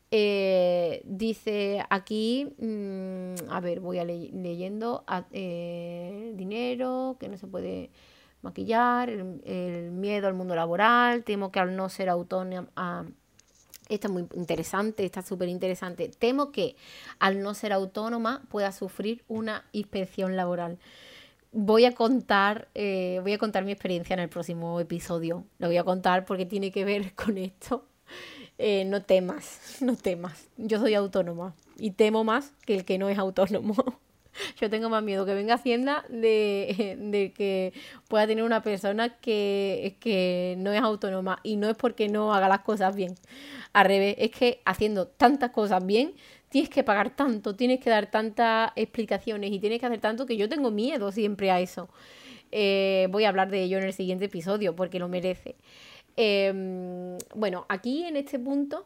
Eh, 0.10 1.04
dice 1.06 1.86
aquí, 1.88 2.48
mm, 2.58 3.48
a 3.52 3.60
ver, 3.62 3.80
voy 3.80 4.00
a 4.00 4.04
leyendo, 4.04 5.06
eh, 5.32 6.34
dinero, 6.36 7.16
que 7.20 7.30
no 7.30 7.38
se 7.38 7.46
puede 7.46 7.92
maquillar, 8.42 9.10
el, 9.12 9.92
miedo 9.92 10.28
al 10.28 10.34
mundo 10.34 10.56
laboral, 10.56 11.24
temo 11.24 11.52
que 11.52 11.60
al 11.60 11.76
no 11.76 11.90
ser 11.90 12.10
autónoma, 12.10 12.70
ah, 12.76 13.06
esta 13.88 14.08
es 14.08 14.14
muy 14.14 14.26
interesante, 14.34 15.06
está 15.06 15.22
súper 15.22 15.48
interesante, 15.48 16.10
temo 16.10 16.52
que 16.52 16.76
al 17.20 17.44
no 17.44 17.54
ser 17.54 17.72
autónoma 17.72 18.42
pueda 18.50 18.72
sufrir 18.72 19.24
una 19.28 19.64
inspección 19.74 20.36
laboral. 20.36 20.80
Voy 21.54 21.84
a 21.84 21.94
contar, 21.94 22.70
eh, 22.76 23.20
voy 23.24 23.34
a 23.34 23.38
contar 23.38 23.66
mi 23.66 23.74
experiencia 23.74 24.14
en 24.14 24.22
el 24.22 24.30
próximo 24.30 24.80
episodio. 24.80 25.44
Lo 25.60 25.68
voy 25.68 25.78
a 25.78 25.84
contar 25.84 26.24
porque 26.26 26.46
tiene 26.46 26.72
que 26.72 26.86
ver 26.86 27.14
con 27.16 27.38
esto. 27.38 27.86
Eh, 28.58 28.86
no 28.86 29.04
temas, 29.04 29.78
no 29.82 29.96
temas. 29.96 30.48
Yo 30.58 30.80
soy 30.80 30.94
autónoma 30.94 31.54
y 31.78 31.92
temo 31.92 32.24
más 32.24 32.54
que 32.66 32.76
el 32.76 32.86
que 32.86 32.98
no 32.98 33.10
es 33.10 33.18
autónomo. 33.18 33.76
Yo 34.62 34.70
tengo 34.70 34.90
más 34.90 35.02
miedo 35.02 35.26
que 35.26 35.34
venga 35.34 35.56
Hacienda 35.56 36.06
de, 36.08 36.96
de 37.00 37.34
que 37.34 37.74
pueda 38.08 38.28
tener 38.28 38.44
una 38.44 38.62
persona 38.62 39.18
que, 39.18 39.98
que 40.00 40.56
no 40.60 40.72
es 40.72 40.82
autónoma 40.82 41.40
y 41.42 41.56
no 41.56 41.68
es 41.68 41.76
porque 41.76 42.08
no 42.10 42.32
haga 42.32 42.48
las 42.48 42.60
cosas 42.60 42.96
bien. 42.96 43.16
Al 43.74 43.88
revés, 43.88 44.16
es 44.20 44.30
que 44.30 44.62
haciendo 44.64 45.08
tantas 45.08 45.50
cosas 45.50 45.84
bien, 45.84 46.14
tienes 46.50 46.70
que 46.70 46.84
pagar 46.84 47.16
tanto, 47.16 47.56
tienes 47.56 47.80
que 47.80 47.90
dar 47.90 48.12
tantas 48.12 48.72
explicaciones 48.76 49.52
y 49.52 49.60
tienes 49.60 49.80
que 49.80 49.88
hacer 49.88 50.00
tanto 50.00 50.28
que 50.28 50.38
yo 50.38 50.48
tengo 50.48 50.70
miedo 50.70 51.12
siempre 51.12 51.50
a 51.50 51.60
eso. 51.60 51.90
Eh, 52.52 53.08
voy 53.10 53.24
a 53.24 53.30
hablar 53.30 53.50
de 53.50 53.64
ello 53.64 53.80
en 53.80 53.86
el 53.86 53.94
siguiente 53.94 54.26
episodio 54.26 54.76
porque 54.76 55.00
lo 55.00 55.08
merece. 55.08 55.56
Em, 56.18 57.18
bueno, 57.34 57.66
aquí 57.70 58.04
en 58.04 58.18
este 58.18 58.38
punto 58.38 58.86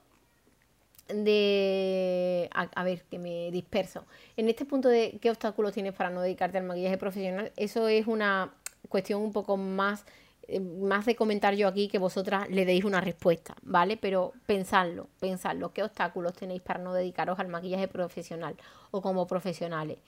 de... 1.08 2.50
A, 2.54 2.84
ver, 2.84 3.04
que 3.04 3.20
me 3.20 3.52
disperso. 3.52 4.06
En 4.38 4.50
este 4.50 4.66
punto 4.66 4.90
de 4.90 5.18
qué 5.22 5.30
obstáculos 5.30 5.74
tienes 5.74 5.94
para 5.94 6.10
no 6.10 6.22
dedicarte 6.22 6.58
al 6.58 6.64
maquillaje 6.66 6.98
profesional, 6.98 7.52
eso 7.56 7.88
es 7.88 8.08
una 8.08 8.54
cuestión 8.90 9.22
un 9.22 9.32
poco 9.32 9.58
más, 9.58 10.06
eh, 10.48 10.60
más 10.60 11.06
de 11.06 11.16
comentar 11.16 11.54
yo 11.56 11.68
aquí 11.68 11.88
que 11.88 12.00
vosotras 12.00 12.50
le 12.50 12.66
deis 12.66 12.84
una 12.84 13.02
respuesta, 13.02 13.56
¿vale? 13.62 13.98
Pero 13.98 14.34
pensadlo, 14.46 15.10
pensadlo, 15.20 15.74
qué 15.74 15.84
obstáculos 15.84 16.34
tenéis 16.34 16.62
para 16.62 16.80
no 16.80 16.94
dedicaros 16.94 17.40
al 17.40 17.48
maquillaje 17.48 17.88
profesional 17.88 18.56
o 18.92 19.02
como 19.02 19.28
profesionales. 19.28 20.00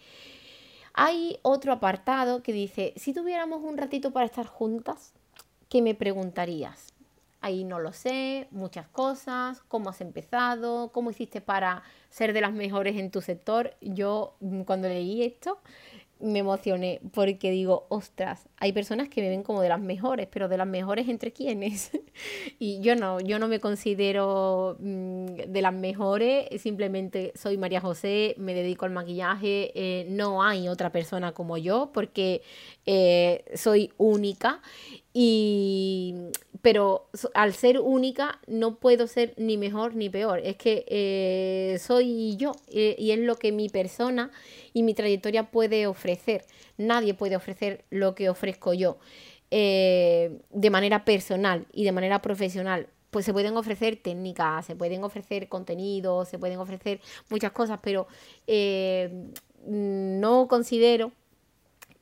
Hay 0.93 1.37
otro 1.43 1.73
apartado 1.73 2.41
que 2.41 2.53
dice, 2.53 2.93
si 2.95 3.13
tuviéramos 3.13 3.61
un 3.63 3.77
ratito 3.77 4.11
para 4.11 4.25
estar 4.25 4.47
juntas, 4.47 5.13
¿qué 5.69 5.83
me 5.83 5.93
preguntarías? 5.93 6.96
Ahí 7.47 7.63
no 7.63 7.79
lo 7.79 7.93
sé, 7.93 8.49
muchas 8.51 8.89
cosas, 8.89 9.61
cómo 9.69 9.89
has 9.89 10.01
empezado, 10.01 10.91
cómo 10.91 11.11
hiciste 11.11 11.39
para 11.39 11.81
ser 12.09 12.33
de 12.33 12.41
las 12.41 12.51
mejores 12.51 12.97
en 12.97 13.09
tu 13.09 13.21
sector. 13.21 13.73
Yo 13.79 14.35
mm, 14.41 14.63
cuando 14.63 14.89
leí 14.89 15.23
esto 15.23 15.59
me 16.19 16.39
emocioné 16.39 16.99
porque 17.13 17.51
digo, 17.51 17.85
ostras, 17.89 18.49
hay 18.57 18.73
personas 18.73 19.07
que 19.07 19.21
me 19.21 19.29
ven 19.29 19.43
como 19.43 19.61
de 19.61 19.69
las 19.69 19.79
mejores, 19.79 20.27
pero 20.29 20.47
de 20.47 20.57
las 20.57 20.67
mejores 20.67 21.07
entre 21.07 21.31
quiénes. 21.31 21.91
y 22.59 22.81
yo 22.81 22.95
no, 22.95 23.19
yo 23.21 23.39
no 23.39 23.47
me 23.47 23.61
considero 23.61 24.75
mm, 24.79 25.25
de 25.47 25.61
las 25.61 25.73
mejores, 25.73 26.47
simplemente 26.61 27.31
soy 27.35 27.57
María 27.57 27.79
José, 27.79 28.35
me 28.37 28.53
dedico 28.53 28.85
al 28.85 28.91
maquillaje, 28.91 29.71
eh, 29.73 30.05
no 30.09 30.43
hay 30.43 30.67
otra 30.67 30.91
persona 30.91 31.31
como 31.31 31.57
yo 31.57 31.91
porque 31.93 32.41
eh, 32.85 33.45
soy 33.55 33.93
única 33.97 34.61
y 35.19 36.13
pero 36.61 37.09
al 37.33 37.55
ser 37.55 37.79
única 37.79 38.39
no 38.45 38.75
puedo 38.75 39.07
ser 39.07 39.33
ni 39.37 39.57
mejor 39.57 39.95
ni 39.95 40.11
peor. 40.11 40.41
Es 40.43 40.57
que 40.57 40.85
eh, 40.87 41.79
soy 41.79 42.37
yo 42.37 42.51
y 42.69 43.09
es 43.09 43.17
lo 43.17 43.35
que 43.37 43.51
mi 43.51 43.67
persona 43.67 44.29
y 44.73 44.83
mi 44.83 44.93
trayectoria 44.93 45.49
puede 45.49 45.87
ofrecer. 45.87 46.45
Nadie 46.77 47.15
puede 47.15 47.35
ofrecer 47.35 47.83
lo 47.89 48.13
que 48.13 48.29
ofrezco 48.29 48.75
yo 48.75 48.99
eh, 49.49 50.37
de 50.51 50.69
manera 50.69 51.03
personal 51.03 51.65
y 51.73 51.83
de 51.83 51.93
manera 51.93 52.21
profesional. 52.21 52.87
Pues 53.09 53.25
se 53.25 53.33
pueden 53.33 53.57
ofrecer 53.57 53.95
técnicas, 53.95 54.67
se 54.67 54.75
pueden 54.75 55.03
ofrecer 55.03 55.49
contenidos, 55.49 56.29
se 56.29 56.37
pueden 56.37 56.59
ofrecer 56.59 57.01
muchas 57.31 57.53
cosas, 57.53 57.79
pero 57.81 58.05
eh, 58.45 59.31
no 59.65 60.47
considero 60.47 61.11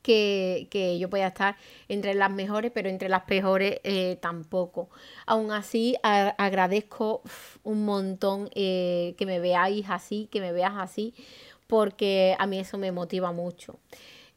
que, 0.06 0.98
yo 1.00 1.10
pueda 1.10 1.28
estar 1.28 1.58
entre 1.88 2.14
las 2.14 2.32
mejores, 2.32 2.72
pero 2.72 2.90
entre 2.90 3.10
las 3.10 3.24
peores 3.24 3.80
eh, 3.84 4.18
tampoco. 4.22 4.90
Aún 5.26 5.52
así, 5.52 5.96
agradezco 6.04 7.24
un 7.64 7.86
montón 7.86 8.50
que 8.50 9.24
me 9.26 9.40
veáis 9.40 9.90
así, 9.90 10.28
que 10.32 10.42
me 10.42 10.52
veas 10.52 10.74
así, 10.78 11.14
porque 11.68 12.36
a 12.38 12.46
mí 12.46 12.60
eso 12.60 12.78
me 12.78 12.92
motiva 12.92 13.32
mucho. 13.32 13.80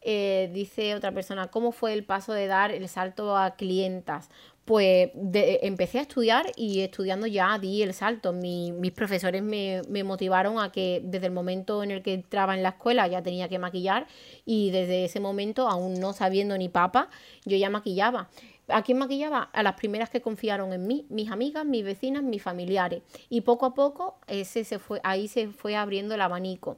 Eh, 0.01 0.51
dice 0.55 0.95
otra 0.95 1.13
persona, 1.13 1.49
¿cómo 1.49 1.73
fue 1.73 1.93
el 1.93 2.05
paso 2.05 2.33
de 2.33 2.47
dar 2.47 2.71
el 2.71 2.89
salto 2.89 3.37
a 3.37 3.57
clientas? 3.57 4.31
Pues 4.69 5.09
empecé 5.15 5.99
a 5.99 6.03
estudiar 6.03 6.53
y 6.55 6.81
estudiando 6.81 7.27
ya 7.27 7.59
di 7.59 7.83
el 7.83 7.95
salto. 7.95 8.35
mis 8.35 8.93
profesores 8.93 9.43
me, 9.43 9.81
me, 9.89 10.05
motivaron 10.05 10.61
a 10.61 10.71
que 10.71 11.01
desde 11.03 11.25
el 11.25 11.33
momento 11.33 11.83
en 11.83 11.91
el 11.91 12.03
que 12.03 12.13
entraba 12.13 12.55
en 12.55 12.63
la 12.63 12.69
escuela 12.69 13.07
ya 13.07 13.23
tenía 13.23 13.49
que 13.49 13.59
maquillar 13.59 14.07
y 14.45 14.71
desde 14.71 15.07
ese 15.07 15.21
momento, 15.21 15.71
aún 15.71 15.99
no 15.99 16.13
sabiendo 16.13 16.59
ni 16.59 16.69
papa, 16.69 17.09
yo 17.47 17.57
ya 17.57 17.71
maquillaba. 17.71 18.29
¿A 18.69 18.83
quién 18.83 18.99
maquillaba? 18.99 19.45
A 19.55 19.63
las 19.63 19.73
primeras 19.73 20.11
que 20.11 20.21
confiaron 20.21 20.75
en 20.75 20.87
mí, 20.87 21.07
mis 21.09 21.31
amigas, 21.31 21.65
mis 21.65 21.83
vecinas, 21.83 22.23
mis 22.23 22.43
familiares. 22.43 23.01
Y 23.31 23.41
poco 23.41 23.65
a 23.65 23.73
poco 23.73 24.19
ese 24.27 24.65
se 24.65 24.79
fue, 24.79 25.01
ahí 25.03 25.29
se 25.29 25.49
fue 25.49 25.77
abriendo 25.77 26.15
el 26.15 26.21
abanico. 26.21 26.77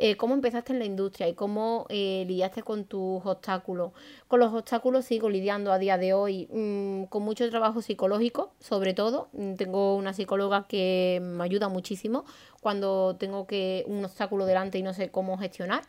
Eh, 0.00 0.16
¿Cómo 0.16 0.34
empezaste 0.34 0.72
en 0.72 0.78
la 0.78 0.84
industria 0.84 1.26
y 1.28 1.34
cómo 1.34 1.84
eh, 1.88 2.24
lidiaste 2.28 2.62
con 2.62 2.84
tus 2.84 3.20
obstáculos? 3.26 3.90
Con 4.28 4.38
los 4.38 4.54
obstáculos 4.54 5.04
sigo 5.04 5.28
lidiando 5.28 5.72
a 5.72 5.78
día 5.80 5.98
de 5.98 6.12
hoy 6.12 6.46
mm, 6.52 7.06
con 7.06 7.24
mucho 7.24 7.50
trabajo 7.50 7.82
psicológico, 7.82 8.52
sobre 8.60 8.94
todo. 8.94 9.28
Mm, 9.32 9.54
tengo 9.54 9.96
una 9.96 10.12
psicóloga 10.14 10.68
que 10.68 11.18
me 11.20 11.42
ayuda 11.42 11.68
muchísimo 11.68 12.24
cuando 12.60 13.16
tengo 13.16 13.48
que 13.48 13.84
un 13.88 14.04
obstáculo 14.04 14.46
delante 14.46 14.78
y 14.78 14.82
no 14.82 14.94
sé 14.94 15.10
cómo 15.10 15.36
gestionar. 15.36 15.82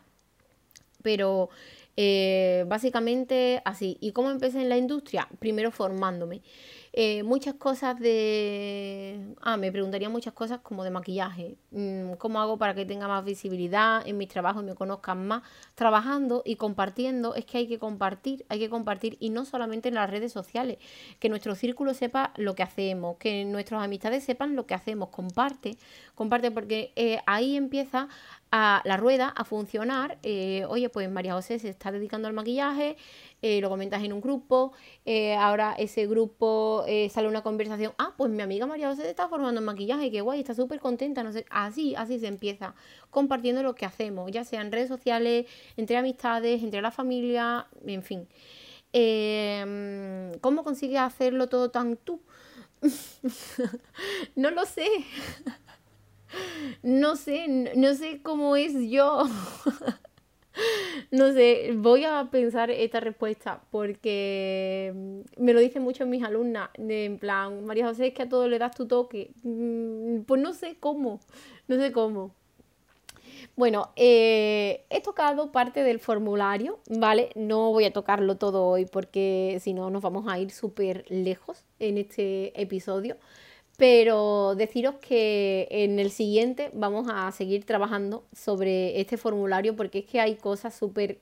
Pero 1.02 1.48
eh, 1.96 2.64
básicamente 2.66 3.62
así. 3.64 3.96
¿Y 4.00 4.10
cómo 4.10 4.30
empecé 4.30 4.60
en 4.60 4.70
la 4.70 4.76
industria? 4.76 5.28
Primero 5.38 5.70
formándome. 5.70 6.42
Eh, 6.92 7.22
muchas 7.22 7.54
cosas 7.54 7.98
de... 8.00 9.34
Ah, 9.40 9.56
me 9.56 9.70
preguntaría 9.70 10.08
muchas 10.08 10.32
cosas 10.32 10.60
como 10.60 10.82
de 10.82 10.90
maquillaje. 10.90 11.56
Mm, 11.70 12.14
¿Cómo 12.14 12.40
hago 12.40 12.58
para 12.58 12.74
que 12.74 12.84
tenga 12.84 13.06
más 13.06 13.24
visibilidad 13.24 14.06
en 14.06 14.18
mis 14.18 14.28
trabajos 14.28 14.62
y 14.64 14.66
me 14.66 14.74
conozcan 14.74 15.26
más? 15.26 15.42
Trabajando 15.76 16.42
y 16.44 16.56
compartiendo, 16.56 17.34
es 17.36 17.44
que 17.44 17.58
hay 17.58 17.68
que 17.68 17.78
compartir, 17.78 18.44
hay 18.48 18.58
que 18.58 18.68
compartir 18.68 19.16
y 19.20 19.30
no 19.30 19.44
solamente 19.44 19.88
en 19.88 19.94
las 19.94 20.10
redes 20.10 20.32
sociales, 20.32 20.78
que 21.20 21.28
nuestro 21.28 21.54
círculo 21.54 21.94
sepa 21.94 22.32
lo 22.36 22.56
que 22.56 22.64
hacemos, 22.64 23.18
que 23.18 23.44
nuestras 23.44 23.82
amistades 23.82 24.24
sepan 24.24 24.56
lo 24.56 24.66
que 24.66 24.74
hacemos, 24.74 25.10
comparte, 25.10 25.76
comparte 26.16 26.50
porque 26.50 26.92
eh, 26.96 27.20
ahí 27.26 27.56
empieza 27.56 28.08
a 28.52 28.82
la 28.84 28.96
rueda 28.96 29.28
a 29.28 29.44
funcionar. 29.44 30.18
Eh, 30.22 30.64
oye, 30.68 30.88
pues 30.88 31.10
María 31.10 31.34
José 31.34 31.58
se 31.58 31.68
está 31.68 31.92
dedicando 31.92 32.28
al 32.28 32.34
maquillaje, 32.34 32.96
eh, 33.42 33.60
lo 33.60 33.68
comentas 33.68 34.02
en 34.04 34.12
un 34.12 34.20
grupo, 34.20 34.72
eh, 35.04 35.34
ahora 35.34 35.74
ese 35.78 36.06
grupo 36.06 36.84
sale 37.10 37.28
una 37.28 37.42
conversación, 37.42 37.92
ah, 37.98 38.14
pues 38.16 38.30
mi 38.30 38.42
amiga 38.42 38.66
María 38.66 38.88
José 38.88 39.02
se 39.02 39.10
está 39.10 39.28
formando 39.28 39.60
en 39.60 39.64
maquillaje, 39.64 40.10
qué 40.10 40.20
guay, 40.20 40.40
está 40.40 40.54
súper 40.54 40.80
contenta, 40.80 41.22
no 41.22 41.32
sé, 41.32 41.46
así, 41.50 41.94
así 41.94 42.18
se 42.18 42.26
empieza, 42.26 42.74
compartiendo 43.10 43.62
lo 43.62 43.74
que 43.74 43.86
hacemos, 43.86 44.30
ya 44.30 44.44
sea 44.44 44.60
en 44.60 44.72
redes 44.72 44.88
sociales, 44.88 45.46
entre 45.76 45.96
amistades, 45.96 46.62
entre 46.62 46.82
la 46.82 46.90
familia, 46.90 47.66
en 47.86 48.02
fin. 48.02 48.28
Em, 48.92 50.32
¿Cómo 50.40 50.64
consigues 50.64 50.98
hacerlo 51.00 51.48
todo 51.48 51.70
tan 51.70 51.96
tú? 51.96 52.20
no 54.36 54.50
lo 54.50 54.66
sé. 54.66 54.86
No 56.84 57.16
sé, 57.16 57.72
no 57.74 57.92
sé 57.96 58.22
cómo 58.22 58.54
es 58.54 58.72
yo. 58.88 59.24
No 61.10 61.32
sé, 61.32 61.72
voy 61.74 62.04
a 62.04 62.28
pensar 62.30 62.70
esta 62.70 63.00
respuesta 63.00 63.62
porque 63.70 64.92
me 65.36 65.52
lo 65.52 65.60
dicen 65.60 65.82
mucho 65.82 66.06
mis 66.06 66.22
alumnas, 66.22 66.70
en 66.74 67.18
plan, 67.18 67.64
María 67.64 67.86
José, 67.86 68.08
es 68.08 68.14
que 68.14 68.22
a 68.22 68.28
todo 68.28 68.48
le 68.48 68.58
das 68.58 68.76
tu 68.76 68.86
toque. 68.86 69.30
Mm, 69.42 70.22
pues 70.22 70.40
no 70.40 70.52
sé 70.52 70.76
cómo, 70.78 71.20
no 71.68 71.76
sé 71.76 71.92
cómo. 71.92 72.34
Bueno, 73.56 73.90
eh, 73.96 74.84
he 74.90 75.00
tocado 75.02 75.52
parte 75.52 75.82
del 75.82 75.98
formulario, 75.98 76.78
¿vale? 76.88 77.30
No 77.34 77.72
voy 77.72 77.84
a 77.84 77.92
tocarlo 77.92 78.36
todo 78.36 78.64
hoy 78.66 78.86
porque 78.86 79.58
si 79.60 79.72
no 79.74 79.90
nos 79.90 80.02
vamos 80.02 80.26
a 80.28 80.38
ir 80.38 80.50
súper 80.50 81.04
lejos 81.08 81.64
en 81.78 81.98
este 81.98 82.58
episodio 82.60 83.16
pero 83.80 84.56
deciros 84.56 84.96
que 84.96 85.66
en 85.70 85.98
el 85.98 86.10
siguiente 86.10 86.68
vamos 86.74 87.06
a 87.10 87.32
seguir 87.32 87.64
trabajando 87.64 88.26
sobre 88.30 89.00
este 89.00 89.16
formulario 89.16 89.74
porque 89.74 90.00
es 90.00 90.04
que 90.04 90.20
hay 90.20 90.34
cosas 90.34 90.74
súper 90.74 91.16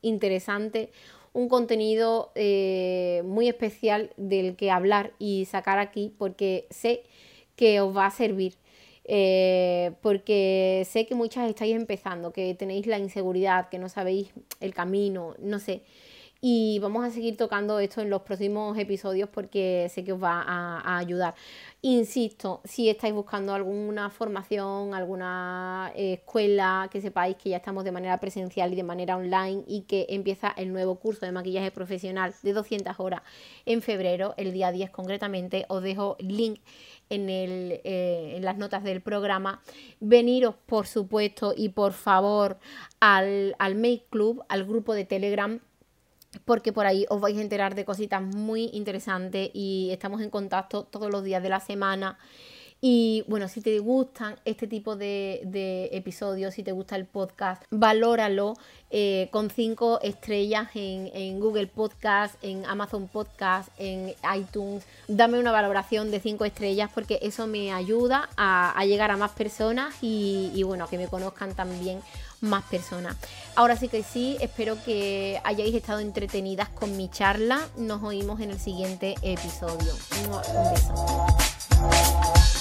interesantes, 0.00 0.88
un 1.34 1.50
contenido 1.50 2.32
eh, 2.36 3.20
muy 3.26 3.48
especial 3.48 4.14
del 4.16 4.56
que 4.56 4.70
hablar 4.70 5.12
y 5.18 5.44
sacar 5.44 5.78
aquí 5.78 6.10
porque 6.16 6.66
sé 6.70 7.02
que 7.54 7.82
os 7.82 7.94
va 7.94 8.06
a 8.06 8.10
servir. 8.10 8.54
Eh, 9.04 9.92
porque 10.00 10.86
sé 10.88 11.04
que 11.04 11.14
muchas 11.14 11.50
estáis 11.50 11.76
empezando, 11.76 12.32
que 12.32 12.54
tenéis 12.54 12.86
la 12.86 12.98
inseguridad, 12.98 13.68
que 13.68 13.78
no 13.78 13.90
sabéis 13.90 14.30
el 14.60 14.72
camino, 14.72 15.34
no 15.38 15.58
sé 15.58 15.82
y 16.42 16.78
vamos 16.78 17.04
a 17.04 17.10
seguir 17.10 17.36
tocando 17.36 17.78
esto 17.80 18.00
en 18.00 18.08
los 18.08 18.22
próximos 18.22 18.78
episodios 18.78 19.28
porque 19.28 19.90
sé 19.90 20.04
que 20.04 20.12
os 20.12 20.22
va 20.22 20.42
a, 20.42 20.96
ayudar. 20.98 21.34
Insisto, 21.82 22.62
si 22.64 22.88
estáis 22.88 23.12
buscando 23.12 23.52
alguna 23.52 24.08
formación, 24.08 24.94
alguna 24.94 25.92
eh, 25.94 26.14
escuela, 26.14 26.88
que 26.90 27.00
sepáis 27.02 27.36
que 27.36 27.50
ya 27.50 27.58
estamos 27.58 27.84
de 27.84 27.92
manera 27.92 28.18
presencial 28.20 28.72
y 28.72 28.76
de 28.76 28.82
manera 28.82 29.16
online 29.16 29.64
y 29.66 29.82
que 29.82 30.06
empieza 30.08 30.48
el 30.56 30.72
nuevo 30.72 30.96
curso 30.96 31.26
de 31.26 31.32
maquillaje 31.32 31.70
profesional 31.70 32.34
de 32.42 32.52
200 32.54 32.98
horas 33.00 33.20
en 33.66 33.82
febrero, 33.82 34.34
el 34.38 34.52
día 34.52 34.72
10 34.72 34.90
concretamente, 34.90 35.66
os 35.68 35.82
dejo 35.82 36.16
link 36.20 36.60
en, 37.10 37.28
el, 37.28 37.80
eh, 37.84 38.34
en 38.36 38.44
las 38.44 38.56
notas 38.56 38.82
del 38.82 39.02
programa. 39.02 39.60
Veniros, 40.00 40.54
por 40.66 40.86
supuesto, 40.86 41.52
y 41.54 41.70
por 41.70 41.92
favor 41.92 42.58
al, 43.00 43.56
al 43.58 43.74
Make 43.74 44.06
Club, 44.08 44.42
al 44.48 44.64
grupo 44.64 44.94
de 44.94 45.04
Telegram 45.04 45.60
porque 46.44 46.72
por 46.72 46.86
ahí 46.86 47.06
os 47.08 47.20
vais 47.20 47.36
a 47.36 47.42
enterar 47.42 47.74
de 47.74 47.84
cositas 47.84 48.22
muy 48.22 48.70
interesantes 48.72 49.50
y 49.52 49.90
estamos 49.92 50.20
en 50.20 50.30
contacto 50.30 50.84
todos 50.84 51.10
los 51.10 51.24
días 51.24 51.42
de 51.42 51.48
la 51.48 51.60
semana. 51.60 52.18
Y 52.82 53.24
bueno, 53.28 53.46
si 53.48 53.60
te 53.60 53.78
gustan 53.78 54.36
este 54.46 54.66
tipo 54.66 54.96
de, 54.96 55.90
episodios, 55.92 56.54
si 56.54 56.62
te 56.62 56.72
gusta 56.72 56.96
el 56.96 57.04
podcast, 57.04 57.62
valóralo 57.70 58.54
eh, 58.90 59.28
con 59.32 59.50
cinco 59.50 60.00
estrellas 60.02 60.70
en, 60.74 61.40
Google 61.40 61.66
Podcast, 61.66 62.42
en 62.42 62.64
Amazon 62.64 63.06
Podcast, 63.08 63.68
en 63.76 64.14
iTunes. 64.34 64.86
Dame 65.08 65.38
una 65.38 65.52
valoración 65.52 66.10
de 66.10 66.20
cinco 66.20 66.46
estrellas 66.46 66.90
porque 66.94 67.18
eso 67.20 67.46
me 67.46 67.70
ayuda 67.70 68.30
a, 68.38 68.82
llegar 68.86 69.10
a 69.10 69.18
más 69.18 69.32
personas 69.32 69.94
y, 70.00 70.50
y 70.54 70.62
bueno, 70.62 70.88
que 70.88 70.96
me 70.96 71.06
conozcan 71.06 71.54
también 71.54 72.00
más 72.40 72.64
personas. 72.64 73.16
Ahora 73.54 73.76
sí 73.76 73.88
que 73.88 74.02
sí, 74.02 74.36
espero 74.40 74.76
que 74.84 75.40
hayáis 75.44 75.74
estado 75.74 76.00
entretenidas 76.00 76.68
con 76.68 76.96
mi 76.96 77.08
charla. 77.08 77.60
Nos 77.76 78.02
oímos 78.02 78.40
en 78.40 78.50
el 78.50 78.60
siguiente 78.60 79.14
episodio. 79.22 79.92
Un 80.24 80.72
beso. 80.72 82.59